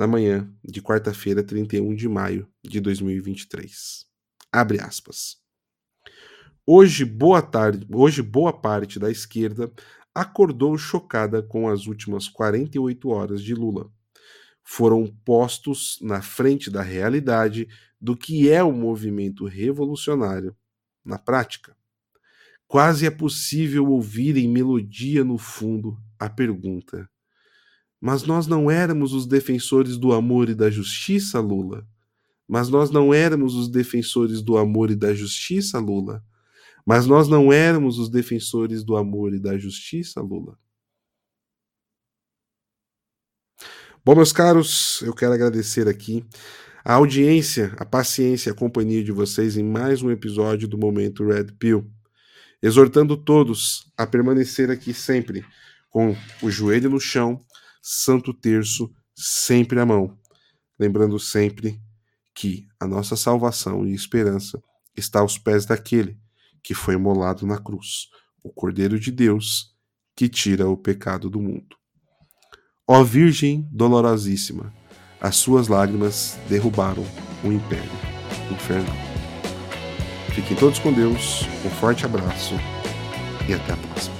na 0.00 0.06
manhã 0.06 0.50
de 0.64 0.80
quarta-feira, 0.80 1.42
31 1.42 1.94
de 1.94 2.08
maio 2.08 2.48
de 2.64 2.80
2023. 2.80 4.06
Abre 4.50 4.80
aspas. 4.80 5.36
Hoje 6.66 7.04
boa 7.04 7.42
tarde, 7.42 7.86
hoje 7.92 8.22
boa 8.22 8.50
parte 8.50 8.98
da 8.98 9.10
esquerda 9.10 9.70
acordou 10.14 10.78
chocada 10.78 11.42
com 11.42 11.68
as 11.68 11.86
últimas 11.86 12.28
48 12.28 13.10
horas 13.10 13.42
de 13.42 13.54
Lula 13.54 13.92
foram 14.64 15.06
postos 15.22 15.98
na 16.00 16.22
frente 16.22 16.70
da 16.70 16.80
realidade 16.80 17.68
do 18.00 18.16
que 18.16 18.48
é 18.48 18.62
o 18.62 18.72
movimento 18.72 19.44
revolucionário 19.44 20.56
na 21.04 21.18
prática. 21.18 21.76
Quase 22.66 23.04
é 23.04 23.10
possível 23.10 23.90
ouvir 23.90 24.38
em 24.38 24.48
melodia 24.48 25.22
no 25.24 25.36
fundo 25.36 25.98
a 26.18 26.30
pergunta: 26.30 27.06
Mas 28.00 28.22
nós 28.22 28.46
não 28.46 28.70
éramos 28.70 29.12
os 29.12 29.26
defensores 29.26 29.98
do 29.98 30.12
amor 30.12 30.48
e 30.48 30.54
da 30.54 30.70
justiça, 30.70 31.38
Lula? 31.38 31.86
Mas 32.48 32.68
nós 32.68 32.90
não 32.90 33.12
éramos 33.12 33.54
os 33.54 33.68
defensores 33.68 34.40
do 34.40 34.56
amor 34.56 34.90
e 34.90 34.96
da 34.96 35.14
justiça, 35.14 35.78
Lula? 35.78 36.24
Mas 36.86 37.06
nós 37.06 37.28
não 37.28 37.52
éramos 37.52 37.98
os 37.98 38.08
defensores 38.08 38.82
do 38.82 38.96
amor 38.96 39.34
e 39.34 39.38
da 39.38 39.58
justiça, 39.58 40.20
Lula? 40.20 40.58
Bom, 44.02 44.16
meus 44.16 44.32
caros, 44.32 45.02
eu 45.02 45.14
quero 45.14 45.34
agradecer 45.34 45.86
aqui 45.86 46.24
a 46.82 46.94
audiência, 46.94 47.74
a 47.76 47.84
paciência, 47.84 48.50
a 48.50 48.54
companhia 48.54 49.04
de 49.04 49.12
vocês 49.12 49.58
em 49.58 49.62
mais 49.62 50.02
um 50.02 50.10
episódio 50.10 50.66
do 50.66 50.78
Momento 50.78 51.26
Red 51.26 51.52
Pill, 51.58 51.86
exortando 52.62 53.14
todos 53.14 53.92
a 53.96 54.06
permanecer 54.06 54.70
aqui 54.70 54.94
sempre 54.94 55.44
com 55.90 56.16
o 56.42 56.50
joelho 56.50 56.88
no 56.88 56.98
chão, 56.98 57.44
Santo 57.80 58.32
Terço 58.32 58.90
sempre 59.14 59.80
à 59.80 59.86
mão, 59.86 60.16
lembrando 60.78 61.18
sempre 61.18 61.80
que 62.34 62.66
a 62.78 62.86
nossa 62.86 63.16
salvação 63.16 63.86
e 63.86 63.94
esperança 63.94 64.62
está 64.96 65.20
aos 65.20 65.38
pés 65.38 65.66
daquele 65.66 66.18
que 66.62 66.74
foi 66.74 66.96
molado 66.96 67.46
na 67.46 67.58
cruz, 67.58 68.08
o 68.42 68.52
Cordeiro 68.52 68.98
de 68.98 69.10
Deus 69.10 69.74
que 70.16 70.28
tira 70.28 70.68
o 70.68 70.76
pecado 70.76 71.30
do 71.30 71.40
mundo. 71.40 71.76
Ó 72.86 73.02
Virgem 73.02 73.66
dolorosíssima, 73.70 74.72
as 75.20 75.36
suas 75.36 75.68
lágrimas 75.68 76.38
derrubaram 76.48 77.04
o 77.44 77.52
império 77.52 77.90
infernal. 78.50 78.96
Fiquem 80.34 80.56
todos 80.56 80.78
com 80.78 80.92
Deus, 80.92 81.42
um 81.64 81.70
forte 81.70 82.04
abraço 82.04 82.54
e 83.48 83.54
até 83.54 83.72
a 83.72 83.76
próxima. 83.76 84.19